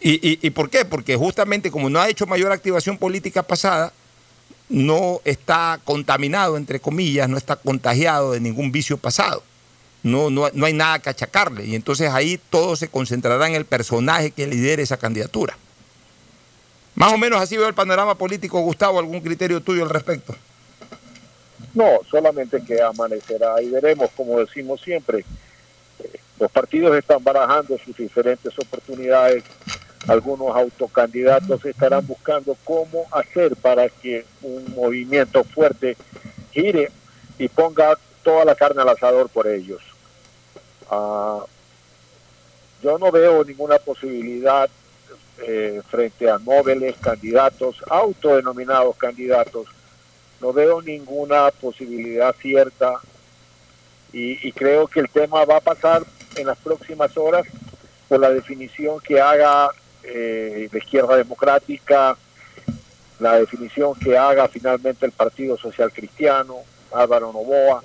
[0.02, 0.85] ¿Y, por qué?
[0.85, 3.93] Porque justamente como no ha hecho mayor activación política pasada,
[4.71, 9.43] no está contaminado, entre comillas, no está contagiado de ningún vicio pasado.
[10.03, 11.67] No, no, no hay nada que achacarle.
[11.67, 15.59] Y entonces ahí todo se concentrará en el personaje que lidere esa candidatura.
[16.95, 20.35] Más o menos así veo el panorama político, Gustavo, ¿algún criterio tuyo al respecto?
[21.75, 25.25] No, solamente que amanecerá y veremos, como decimos siempre,
[26.39, 29.45] los partidos están barajando sus diferentes oportunidades,
[30.07, 35.97] algunos autocandidatos estarán buscando cómo hacer para que un movimiento fuerte
[36.53, 36.91] gire
[37.39, 39.83] y ponga toda la carne al asador por ellos.
[40.91, 41.45] Ah,
[42.83, 44.69] yo no veo ninguna posibilidad
[45.43, 49.67] eh, frente a nobles candidatos, autodenominados candidatos.
[50.41, 53.01] No veo ninguna posibilidad cierta
[54.13, 56.03] y, creo que el tema va a pasar
[56.37, 57.47] en las próximas horas
[58.09, 59.71] por la definición que haga
[60.03, 62.17] eh, la izquierda democrática,
[63.19, 66.57] la definición que haga finalmente el Partido Social Cristiano,
[66.93, 67.83] Álvaro Novoa,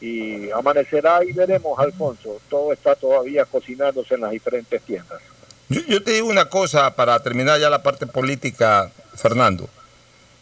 [0.00, 2.40] y amanecerá y veremos, Alfonso.
[2.48, 5.20] Todo está todavía cocinándose en las diferentes tiendas.
[5.68, 9.68] Yo, te digo una cosa para terminar ya la parte política, Fernando.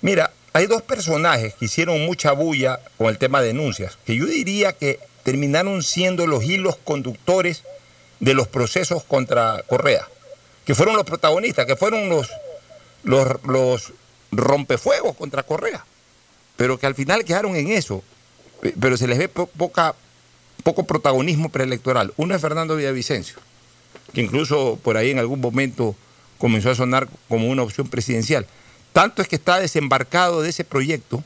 [0.00, 4.24] Mira, hay dos personajes que hicieron mucha bulla con el tema de denuncias, que yo
[4.24, 7.64] diría que terminaron siendo los hilos conductores
[8.20, 10.08] de los procesos contra Correa,
[10.68, 12.28] que fueron los protagonistas, que fueron los,
[13.02, 13.92] los,
[14.30, 15.82] rompefuegos contra Correa,
[16.58, 18.04] pero que al final quedaron en eso,
[18.78, 19.94] pero se les ve poca,
[20.62, 22.12] poco protagonismo preelectoral.
[22.18, 23.38] Uno es Fernando Villavicencio
[24.12, 25.96] que incluso por ahí en algún momento
[26.36, 28.46] comenzó a sonar como una opción presidencial.
[28.92, 31.24] Tanto es que está desembarcado de ese proyecto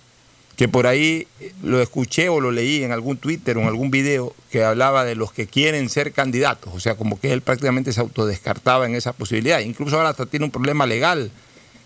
[0.56, 1.26] que por ahí
[1.62, 5.14] lo escuché o lo leí en algún Twitter o en algún video que hablaba de
[5.14, 9.12] los que quieren ser candidatos, o sea, como que él prácticamente se autodescartaba en esa
[9.12, 9.60] posibilidad.
[9.60, 11.30] Incluso ahora hasta tiene un problema legal,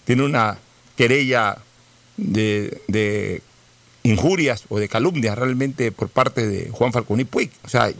[0.05, 0.59] tiene una
[0.97, 1.59] querella
[2.17, 3.43] de, de
[4.03, 7.51] injurias o de calumnias realmente por parte de Juan Falcón y Puig.
[7.65, 7.93] O sea,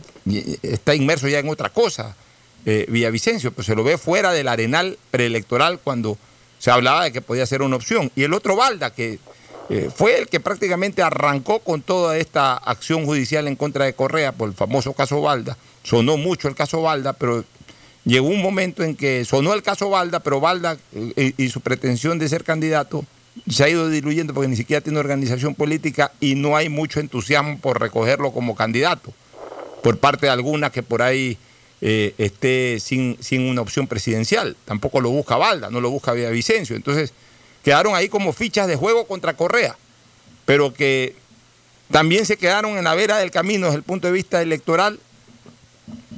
[0.63, 2.17] está inmerso ya en otra cosa
[2.65, 6.19] eh, Villavicencio, pues se lo ve fuera del arenal preelectoral cuando
[6.59, 8.11] se hablaba de que podía ser una opción.
[8.17, 9.21] Y el otro Balda, que
[9.69, 14.33] eh, fue el que prácticamente arrancó con toda esta acción judicial en contra de Correa
[14.33, 15.57] por el famoso caso Balda.
[15.83, 17.45] Sonó mucho el caso Balda, pero
[18.05, 22.19] llegó un momento en que sonó el caso Balda, pero Balda eh, y su pretensión
[22.19, 23.05] de ser candidato
[23.49, 27.59] se ha ido diluyendo porque ni siquiera tiene organización política y no hay mucho entusiasmo
[27.59, 29.13] por recogerlo como candidato
[29.83, 31.39] por parte de algunas que por ahí
[31.81, 34.57] eh, esté sin, sin, una opción presidencial.
[34.65, 36.75] Tampoco lo busca Valda, no lo busca Villavicencio.
[36.75, 37.13] Entonces,
[37.67, 39.77] quedaron ahí como fichas de juego contra Correa,
[40.45, 41.17] pero que
[41.91, 45.01] también se quedaron en la vera del camino desde el punto de vista electoral.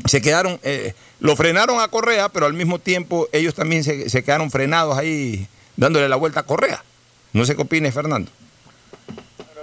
[0.04, 4.22] Se quedaron, eh, lo frenaron a Correa, pero al mismo tiempo ellos también se, se,
[4.22, 6.84] quedaron frenados ahí dándole la vuelta a Correa.
[7.32, 8.30] No sé qué opines, Fernando.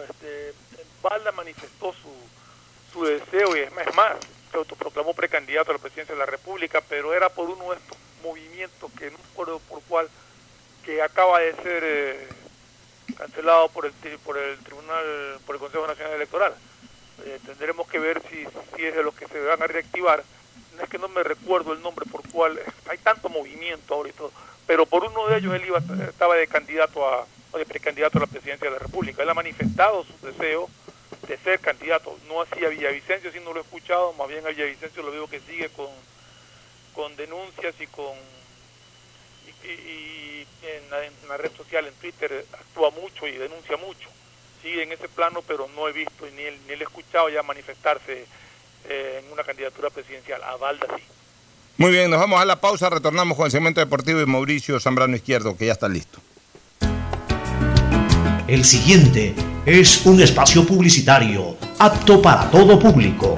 [0.10, 0.56] Este,
[1.36, 4.16] manifestó su, su deseo y es más,
[4.52, 7.98] se autoproclamó precandidato a la presidencia de la República, pero era por uno de estos
[8.24, 10.10] movimientos que no recuerdo por cuál,
[10.86, 12.28] que acaba de ser eh,
[13.18, 16.56] cancelado por el, por el Tribunal, por el Consejo Nacional Electoral.
[17.26, 18.46] Eh, tendremos que ver si,
[18.76, 20.24] si es de los que se van a reactivar.
[20.78, 22.60] No es que no me recuerdo el nombre por cuál,
[22.90, 24.32] hay tanto movimiento ahora y todo,
[24.68, 28.22] pero por uno de ellos él iba, estaba de candidato a, o de precandidato a
[28.22, 29.24] la presidencia de la República.
[29.24, 30.70] Él ha manifestado su deseo
[31.28, 32.18] de ser candidato.
[32.28, 35.30] No así a Villavicencio, si no lo he escuchado, más bien a Villavicencio lo veo
[35.30, 35.88] que sigue con,
[36.94, 38.14] con denuncias y con
[39.66, 44.10] y, en, la, red social, en Twitter, actúa mucho y denuncia mucho.
[44.62, 48.26] sigue en ese plano, pero no he visto ni, ni le he escuchado ya manifestarse
[48.90, 50.42] eh, en una candidatura presidencial.
[50.44, 51.04] A Valda sí.
[51.78, 55.16] Muy bien, nos vamos a la pausa, retornamos con el segmento deportivo y Mauricio Zambrano
[55.16, 56.20] Izquierdo, que ya está listo.
[58.48, 59.36] El siguiente
[59.66, 63.38] es un espacio publicitario apto para todo público.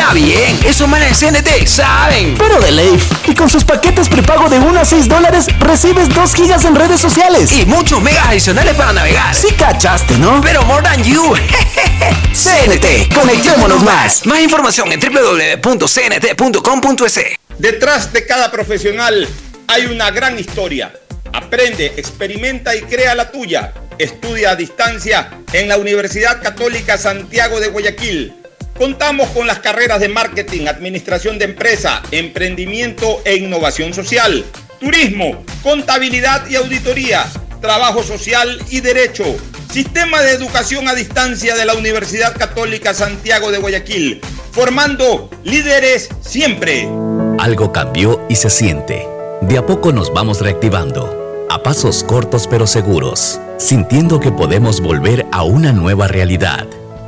[0.13, 2.35] bien, esos manes de CNT saben.
[2.37, 3.11] Pero de Leif.
[3.27, 6.99] Y con sus paquetes prepago de 1 a 6 dólares, recibes 2 gigas en redes
[6.99, 7.51] sociales.
[7.51, 9.33] Y muchos megas adicionales para navegar.
[9.33, 10.41] Sí cachaste, ¿no?
[10.41, 11.33] Pero more than you.
[12.33, 14.25] CNT, conectémonos más.
[14.25, 17.19] Más información en www.cnt.com.es.
[17.57, 19.27] Detrás de cada profesional
[19.67, 20.91] hay una gran historia.
[21.31, 23.73] Aprende, experimenta y crea la tuya.
[23.97, 28.40] Estudia a distancia en la Universidad Católica Santiago de Guayaquil.
[28.81, 34.43] Contamos con las carreras de marketing, administración de empresa, emprendimiento e innovación social,
[34.79, 37.27] turismo, contabilidad y auditoría,
[37.61, 39.23] trabajo social y derecho.
[39.71, 44.19] Sistema de educación a distancia de la Universidad Católica Santiago de Guayaquil,
[44.51, 46.89] formando líderes siempre.
[47.37, 49.07] Algo cambió y se siente.
[49.41, 55.27] De a poco nos vamos reactivando, a pasos cortos pero seguros, sintiendo que podemos volver
[55.31, 56.65] a una nueva realidad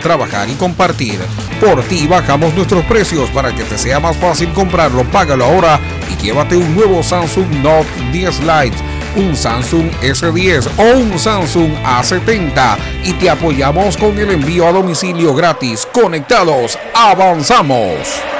[0.00, 1.18] trabajar y compartir.
[1.60, 5.04] Por ti bajamos nuestros precios para que te sea más fácil comprarlo.
[5.04, 5.78] Págalo ahora
[6.10, 8.76] y llévate un nuevo Samsung Note 10 Lite,
[9.16, 15.34] un Samsung S10 o un Samsung A70 y te apoyamos con el envío a domicilio
[15.34, 15.86] gratis.
[15.92, 18.39] Conectados, avanzamos.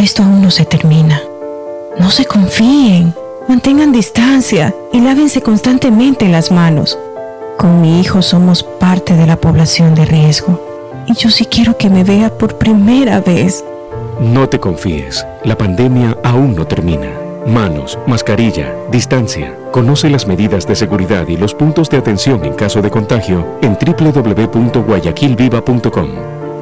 [0.00, 1.20] Esto aún no se termina.
[1.98, 3.12] No se confíen.
[3.48, 6.98] Mantengan distancia y lávense constantemente las manos.
[7.58, 10.58] Con mi hijo somos parte de la población de riesgo.
[11.06, 13.62] Y yo sí quiero que me vea por primera vez.
[14.18, 17.10] No te confíes, la pandemia aún no termina.
[17.46, 19.54] Manos, mascarilla, distancia.
[19.70, 23.76] Conoce las medidas de seguridad y los puntos de atención en caso de contagio en
[23.76, 26.39] www.guayaquilviva.com.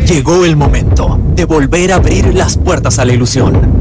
[0.07, 3.80] Llegó el momento de volver a abrir las puertas a la ilusión,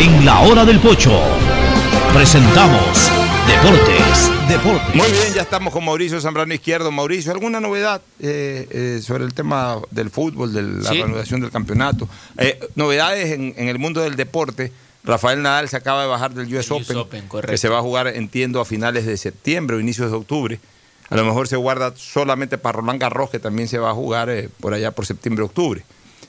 [0.00, 1.20] En la hora del pocho
[2.14, 3.10] presentamos
[3.46, 4.48] Deportes.
[4.48, 4.94] Deportes.
[4.94, 6.90] Muy bien, ya estamos con Mauricio Zambrano Izquierdo.
[6.90, 10.96] Mauricio, ¿alguna novedad eh, eh, sobre el tema del fútbol, de la Sí.
[10.98, 12.08] reanudación del campeonato?
[12.38, 14.72] Eh, novedades en, en el mundo del deporte.
[15.04, 18.06] Rafael Nadal se acaba de bajar del US, US Open, que se va a jugar,
[18.08, 20.60] entiendo, a finales de septiembre o inicios de octubre.
[21.08, 24.30] A lo mejor se guarda solamente para Roland Garros, que también se va a jugar
[24.30, 25.82] eh, por allá por septiembre-octubre.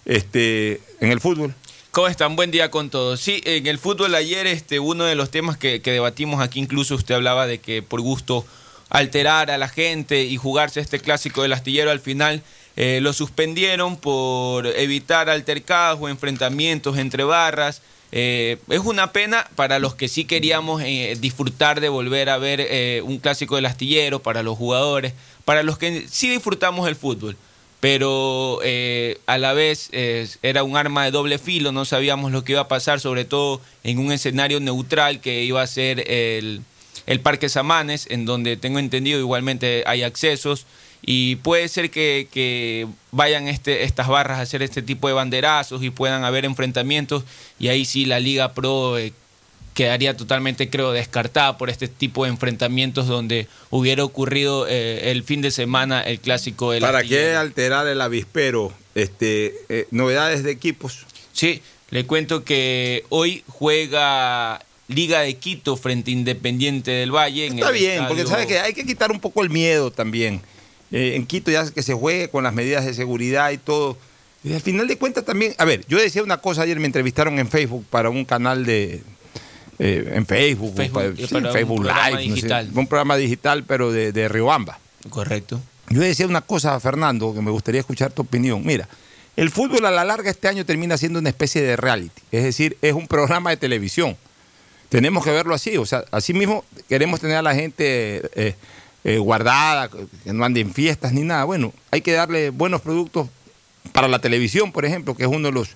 [0.06, 1.54] Este, en el fútbol.
[1.92, 2.38] ¿Cómo están?
[2.38, 3.20] Buen día con todos.
[3.20, 6.96] Sí, en el fútbol ayer este, uno de los temas que, que debatimos aquí, incluso
[6.96, 8.46] usted hablaba de que por gusto
[8.88, 12.44] alterar a la gente y jugarse este clásico del astillero al final
[12.78, 17.82] eh, lo suspendieron por evitar altercados o enfrentamientos entre barras.
[18.14, 23.04] Eh, es una pena para los que sí queríamos eh, disfrutar de volver a ver
[23.04, 25.12] un clásico del astillero, para los jugadores,
[25.44, 27.36] para los que sí disfrutamos el fútbol
[27.82, 32.44] pero eh, a la vez eh, era un arma de doble filo, no sabíamos lo
[32.44, 36.62] que iba a pasar, sobre todo en un escenario neutral que iba a ser el,
[37.08, 40.68] el Parque Samanes, en donde tengo entendido igualmente hay accesos
[41.02, 45.82] y puede ser que, que vayan este, estas barras a hacer este tipo de banderazos
[45.84, 47.24] y puedan haber enfrentamientos
[47.58, 49.12] y ahí sí la Liga Pro eh,
[49.74, 55.42] quedaría totalmente, creo, descartada por este tipo de enfrentamientos donde hubiera ocurrido eh, el fin
[55.42, 57.22] de semana el clásico del ¿Para astillero.
[57.22, 58.74] qué alterar el avispero?
[58.96, 61.06] Este, eh, novedades de equipos.
[61.32, 67.48] Sí, le cuento que hoy juega Liga de Quito frente a Independiente del Valle.
[67.48, 70.42] En Está el bien, porque sabes que hay que quitar un poco el miedo también.
[70.92, 73.98] Eh, en Quito ya que se juegue con las medidas de seguridad y todo.
[74.44, 77.40] Y al final de cuentas también, a ver, yo decía una cosa ayer, me entrevistaron
[77.40, 79.02] en Facebook para un canal de,
[79.80, 82.70] eh, en Facebook, Facebook, sí, Facebook Live, no sé, digital.
[82.74, 84.80] un programa digital, pero de, de Riobamba.
[85.10, 85.62] Correcto.
[85.90, 88.64] Yo decía una cosa, Fernando, que me gustaría escuchar tu opinión.
[88.66, 88.88] Mira,
[89.36, 92.78] el fútbol a la larga este año termina siendo una especie de reality, es decir,
[92.82, 94.18] es un programa de televisión.
[94.90, 98.56] Tenemos que verlo así, o sea, así mismo queremos tener a la gente eh,
[99.04, 101.46] eh, guardada, que no ande en fiestas ni nada.
[101.46, 103.30] Bueno, hay que darle buenos productos
[103.94, 105.70] para la televisión, por ejemplo, que es uno de los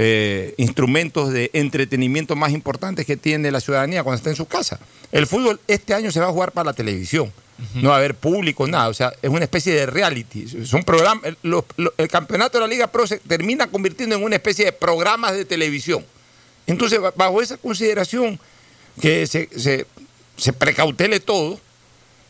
[0.00, 4.78] eh, instrumentos de entretenimiento más importantes que tiene la ciudadanía cuando está en su casa.
[5.10, 7.32] El fútbol este año se va a jugar para la televisión.
[7.74, 8.86] No va a haber público, nada.
[8.88, 10.46] O sea, es una especie de reality.
[10.64, 11.24] Son programas.
[11.24, 14.66] El, los- lo- el campeonato de la Liga Pro se termina convirtiendo en una especie
[14.66, 16.04] de programas de televisión.
[16.68, 18.38] Entonces, ba- bajo esa consideración,
[19.00, 19.86] que se, se,
[20.36, 21.58] se precautele todo,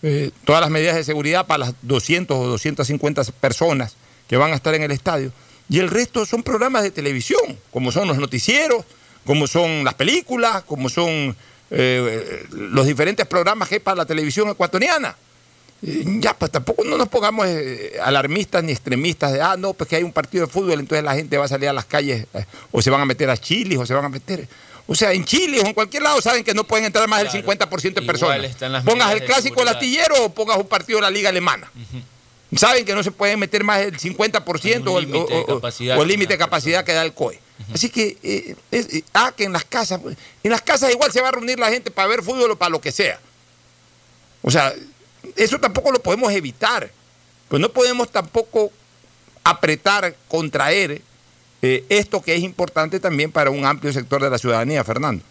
[0.03, 3.97] eh, todas las medidas de seguridad para las 200 o 250 personas
[4.29, 5.31] que van a estar en el estadio.
[5.69, 8.85] Y el resto son programas de televisión, como son los noticieros,
[9.25, 11.37] como son las películas, como son
[11.71, 15.15] eh, los diferentes programas que hay para la televisión ecuatoriana.
[15.83, 19.89] Eh, Ya, pues tampoco no nos pongamos eh, alarmistas ni extremistas de, ah, no, pues
[19.89, 22.27] que hay un partido de fútbol, entonces la gente va a salir a las calles
[22.35, 24.49] eh, o se van a meter a Chile o se van a meter.
[24.87, 27.45] O sea, en Chile o en cualquier lado saben que no pueden entrar más del
[27.45, 28.57] 50% de personas.
[28.85, 31.71] Pongas el clásico astillero o pongas un partido de la Liga Alemana.
[32.57, 35.47] Saben que no se pueden meter más del 50% o el límite de o- o-
[35.57, 37.39] capacidad o el que límite de capacidad que da el COE.
[37.75, 41.13] Así que, eh, es- eh, ah, que en las casas, pues, en las casas igual
[41.13, 43.21] se va a reunir la gente para ver fútbol o para lo que sea.
[44.43, 44.73] O sea,
[45.37, 46.91] eso tampoco lo podemos evitar.
[47.49, 48.71] Pues no podemos tampoco
[49.45, 51.03] apretar, contraer
[51.61, 55.25] eh, esto que es importante también para un amplio sector de la ciudadanía, Fernando.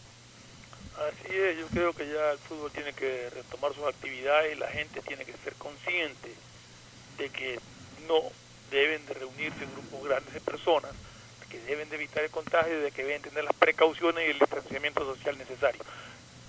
[0.95, 4.67] Así es, yo creo que ya el fútbol tiene que retomar sus actividades y la
[4.67, 6.33] gente tiene que ser consciente
[7.17, 7.59] de que
[8.07, 8.21] no
[8.71, 10.91] deben de reunirse grupos grandes de personas,
[11.49, 15.05] que deben de evitar el contagio de que deben tener las precauciones y el distanciamiento
[15.05, 15.81] social necesario.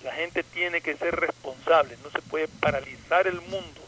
[0.03, 3.81] La gente tiene que ser responsable, no se puede paralizar el mundo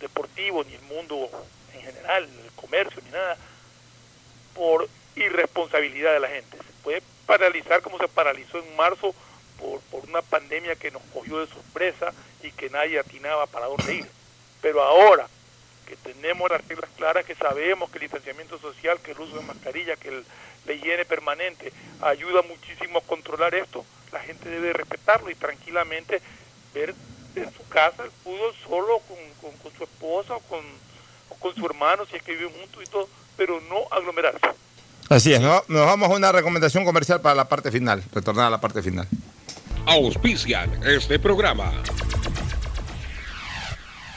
[0.00, 1.30] deportivo ni el mundo
[1.74, 3.36] en general, el comercio ni nada,
[4.54, 6.56] por irresponsabilidad de la gente.
[6.56, 9.14] Se puede paralizar como se paralizó en marzo
[9.58, 12.12] por, por una pandemia que nos cogió de sorpresa
[12.42, 14.21] y que nadie atinaba para dónde ir.
[14.62, 15.26] Pero ahora
[15.86, 19.42] que tenemos las reglas claras, que sabemos que el distanciamiento social, que el uso de
[19.42, 20.24] mascarilla, que el-
[20.64, 26.22] la higiene permanente ayuda muchísimo a controlar esto, la gente debe respetarlo y tranquilamente
[26.72, 26.94] ver
[27.34, 30.60] en su casa el fútbol solo con, con- con su esposa o con,
[31.30, 34.38] o con su hermano, si es que viven juntos y todo, pero no aglomerarse.
[35.08, 38.60] Así es, nos vamos a una recomendación comercial para la parte final, retornar a la
[38.60, 39.06] parte final.
[39.86, 41.72] Auspician este programa.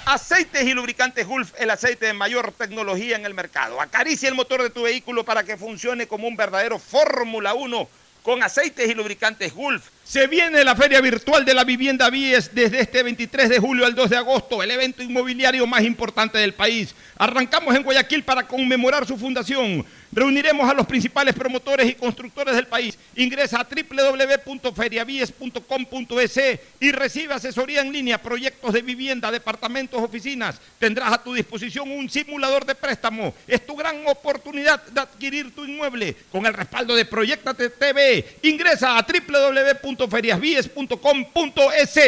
[0.06, 3.82] Aceites y lubricantes Gulf, el aceite de mayor tecnología en el mercado.
[3.82, 7.90] Acaricia el motor de tu vehículo para que funcione como un verdadero Fórmula 1
[8.22, 9.90] con aceites y lubricantes Gulf.
[10.04, 13.96] Se viene la Feria Virtual de la Vivienda Vies desde este 23 de julio al
[13.96, 16.94] 2 de agosto, el evento inmobiliario más importante del país.
[17.18, 19.86] Arrancamos en Guayaquil para conmemorar su fundación.
[20.16, 22.98] Reuniremos a los principales promotores y constructores del país.
[23.18, 26.40] Ingresa a www.feriavies.com.es
[26.80, 30.62] y recibe asesoría en línea, proyectos de vivienda, departamentos, oficinas.
[30.80, 33.34] Tendrás a tu disposición un simulador de préstamo.
[33.46, 38.38] Es tu gran oportunidad de adquirir tu inmueble con el respaldo de Proyectate TV.
[38.44, 42.00] Ingresa a www.feriasvies.com.es.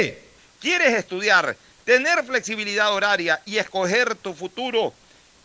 [0.61, 4.93] ¿Quieres estudiar, tener flexibilidad horaria y escoger tu futuro?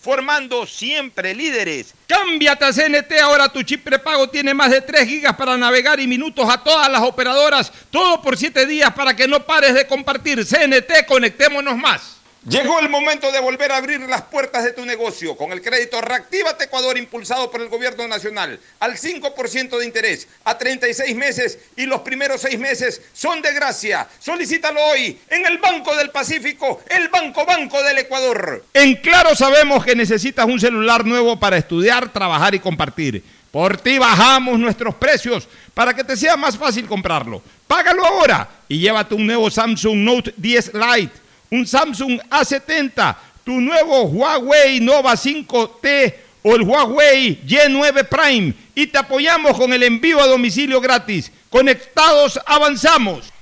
[0.00, 1.94] formando siempre líderes.
[2.06, 6.06] Cámbiate a CNT, ahora tu chip prepago tiene más de 3 gigas para navegar y
[6.06, 10.44] minutos a todas las operadoras, todo por 7 días para que no pares de compartir.
[10.44, 12.17] CNT, conectémonos más.
[12.46, 16.00] Llegó el momento de volver a abrir las puertas de tu negocio con el crédito
[16.00, 21.86] Reactívate Ecuador impulsado por el gobierno nacional al 5% de interés a 36 meses y
[21.86, 24.08] los primeros 6 meses son de gracia.
[24.20, 28.64] Solicítalo hoy en el Banco del Pacífico, el Banco Banco del Ecuador.
[28.72, 33.22] En Claro sabemos que necesitas un celular nuevo para estudiar, trabajar y compartir.
[33.50, 37.42] Por ti bajamos nuestros precios para que te sea más fácil comprarlo.
[37.66, 44.02] Págalo ahora y llévate un nuevo Samsung Note 10 Lite un Samsung A70, tu nuevo
[44.04, 50.26] Huawei Nova 5T o el Huawei Y9 Prime y te apoyamos con el envío a
[50.26, 51.32] domicilio gratis.
[51.50, 53.32] Conectados avanzamos.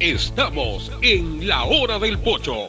[0.00, 2.68] Estamos en la hora del pocho.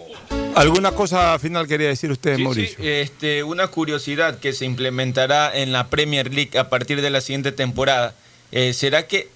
[0.56, 2.78] ¿Alguna cosa final quería decir usted, Sí, Mauricio?
[2.78, 7.20] sí, este, una curiosidad que se implementará en la Premier League a partir de la
[7.22, 8.16] siguiente temporada.
[8.52, 9.28] Eh, ¿Será que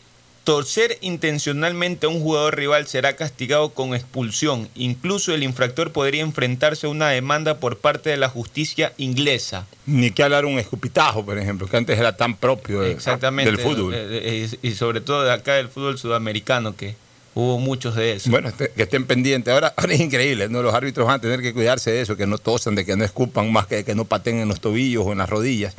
[0.50, 4.68] torcer intencionalmente a un jugador rival será castigado con expulsión?
[4.74, 9.68] Incluso el infractor podría enfrentarse a una demanda por parte de la justicia inglesa.
[9.86, 13.52] Ni que hablar un escupitajo, por ejemplo, que antes era tan propio de- Exactamente.
[13.52, 13.94] del fútbol.
[13.94, 16.96] Eh, eh, y sobre todo de acá del fútbol sudamericano, que
[17.36, 18.32] hubo muchos de eso.
[18.32, 19.54] Bueno, este- que estén pendientes.
[19.54, 20.64] Ahora, ahora es increíble, ¿no?
[20.64, 23.06] Los árbitros van a tener que cuidarse de eso, que no tosan, de que no
[23.06, 25.76] escupan más, que, que no pateen en los tobillos o en las rodillas,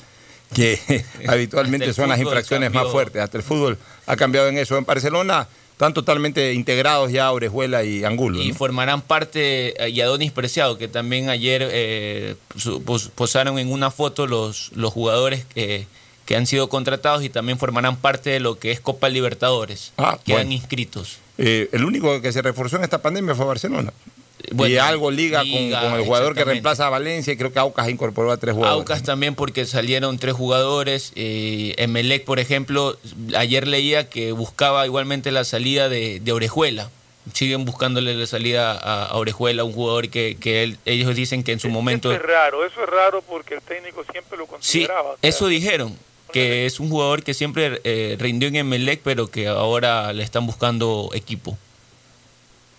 [0.55, 3.23] que habitualmente son las infracciones más fuertes.
[3.23, 4.77] Hasta el fútbol ha cambiado en eso.
[4.77, 8.41] En Barcelona están totalmente integrados ya Orejuela y Angulo.
[8.43, 8.55] Y ¿no?
[8.55, 12.35] formarán parte, eh, y Adonis Preciado, que también ayer eh,
[13.15, 15.87] posaron en una foto los, los jugadores que,
[16.27, 19.93] que han sido contratados y también formarán parte de lo que es Copa Libertadores.
[19.97, 20.53] Ah, Quedan bueno.
[20.53, 21.19] inscritos.
[21.39, 23.93] Eh, el único que se reforzó en esta pandemia fue Barcelona.
[24.53, 27.53] Bueno, y algo liga, liga, con, con el jugador que reemplaza a Valencia y creo
[27.53, 28.79] que Aucas incorporó a tres jugadores.
[28.81, 31.13] Aucas también porque salieron tres jugadores.
[31.17, 32.97] Eh, Emelec, por ejemplo,
[33.37, 36.91] ayer leía que buscaba igualmente la salida de, de Orejuela.
[37.35, 41.53] Siguen buscándole la salida a, a Orejuela, un jugador que, que él- ellos dicen que
[41.53, 42.11] en su momento...
[42.11, 45.11] Eso es raro, eso es raro porque el técnico siempre lo Sí, consideraba.
[45.11, 45.97] o sea, eso dijeron,
[46.33, 50.47] que es un jugador que siempre eh, rindió en Emelec, pero que ahora le están
[50.47, 51.59] buscando equipo.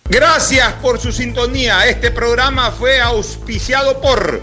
[0.08, 1.86] Gracias por su sintonía.
[1.86, 4.42] Este programa fue auspiciado por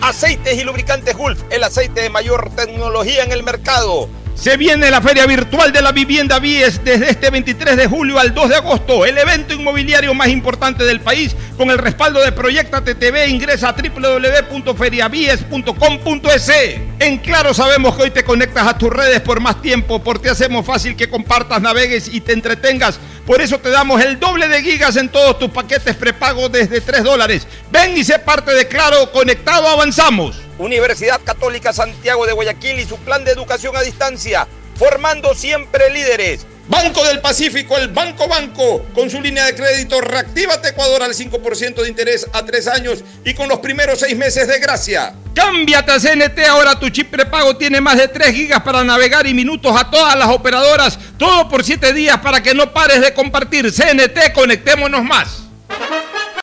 [0.00, 4.08] Aceites y lubricantes Gulf, el aceite de mayor tecnología en el mercado.
[4.34, 8.34] Se viene la Feria Virtual de la Vivienda Vies desde este 23 de julio al
[8.34, 12.82] 2 de agosto, el evento inmobiliario más importante del país con el respaldo de Proyecta
[12.82, 13.28] TTV.
[13.28, 16.50] Ingresa a www.feriavies.com.es.
[16.98, 20.66] En Claro sabemos que hoy te conectas a tus redes por más tiempo, porque hacemos
[20.66, 22.98] fácil que compartas, navegues y te entretengas.
[23.24, 27.04] Por eso te damos el doble de gigas en todos tus paquetes prepago desde 3
[27.04, 27.46] dólares.
[27.70, 30.43] Ven y sé parte de Claro, conectado avanzamos.
[30.58, 36.46] Universidad Católica Santiago de Guayaquil y su plan de educación a distancia, formando siempre líderes.
[36.66, 41.82] Banco del Pacífico, el Banco Banco, con su línea de crédito Reactívate Ecuador al 5%
[41.82, 45.14] de interés a 3 años y con los primeros 6 meses de gracia.
[45.34, 49.34] Cámbiate a CNT, ahora tu chip prepago tiene más de 3 gigas para navegar y
[49.34, 53.70] minutos a todas las operadoras, todo por 7 días para que no pares de compartir.
[53.70, 55.43] CNT, conectémonos más.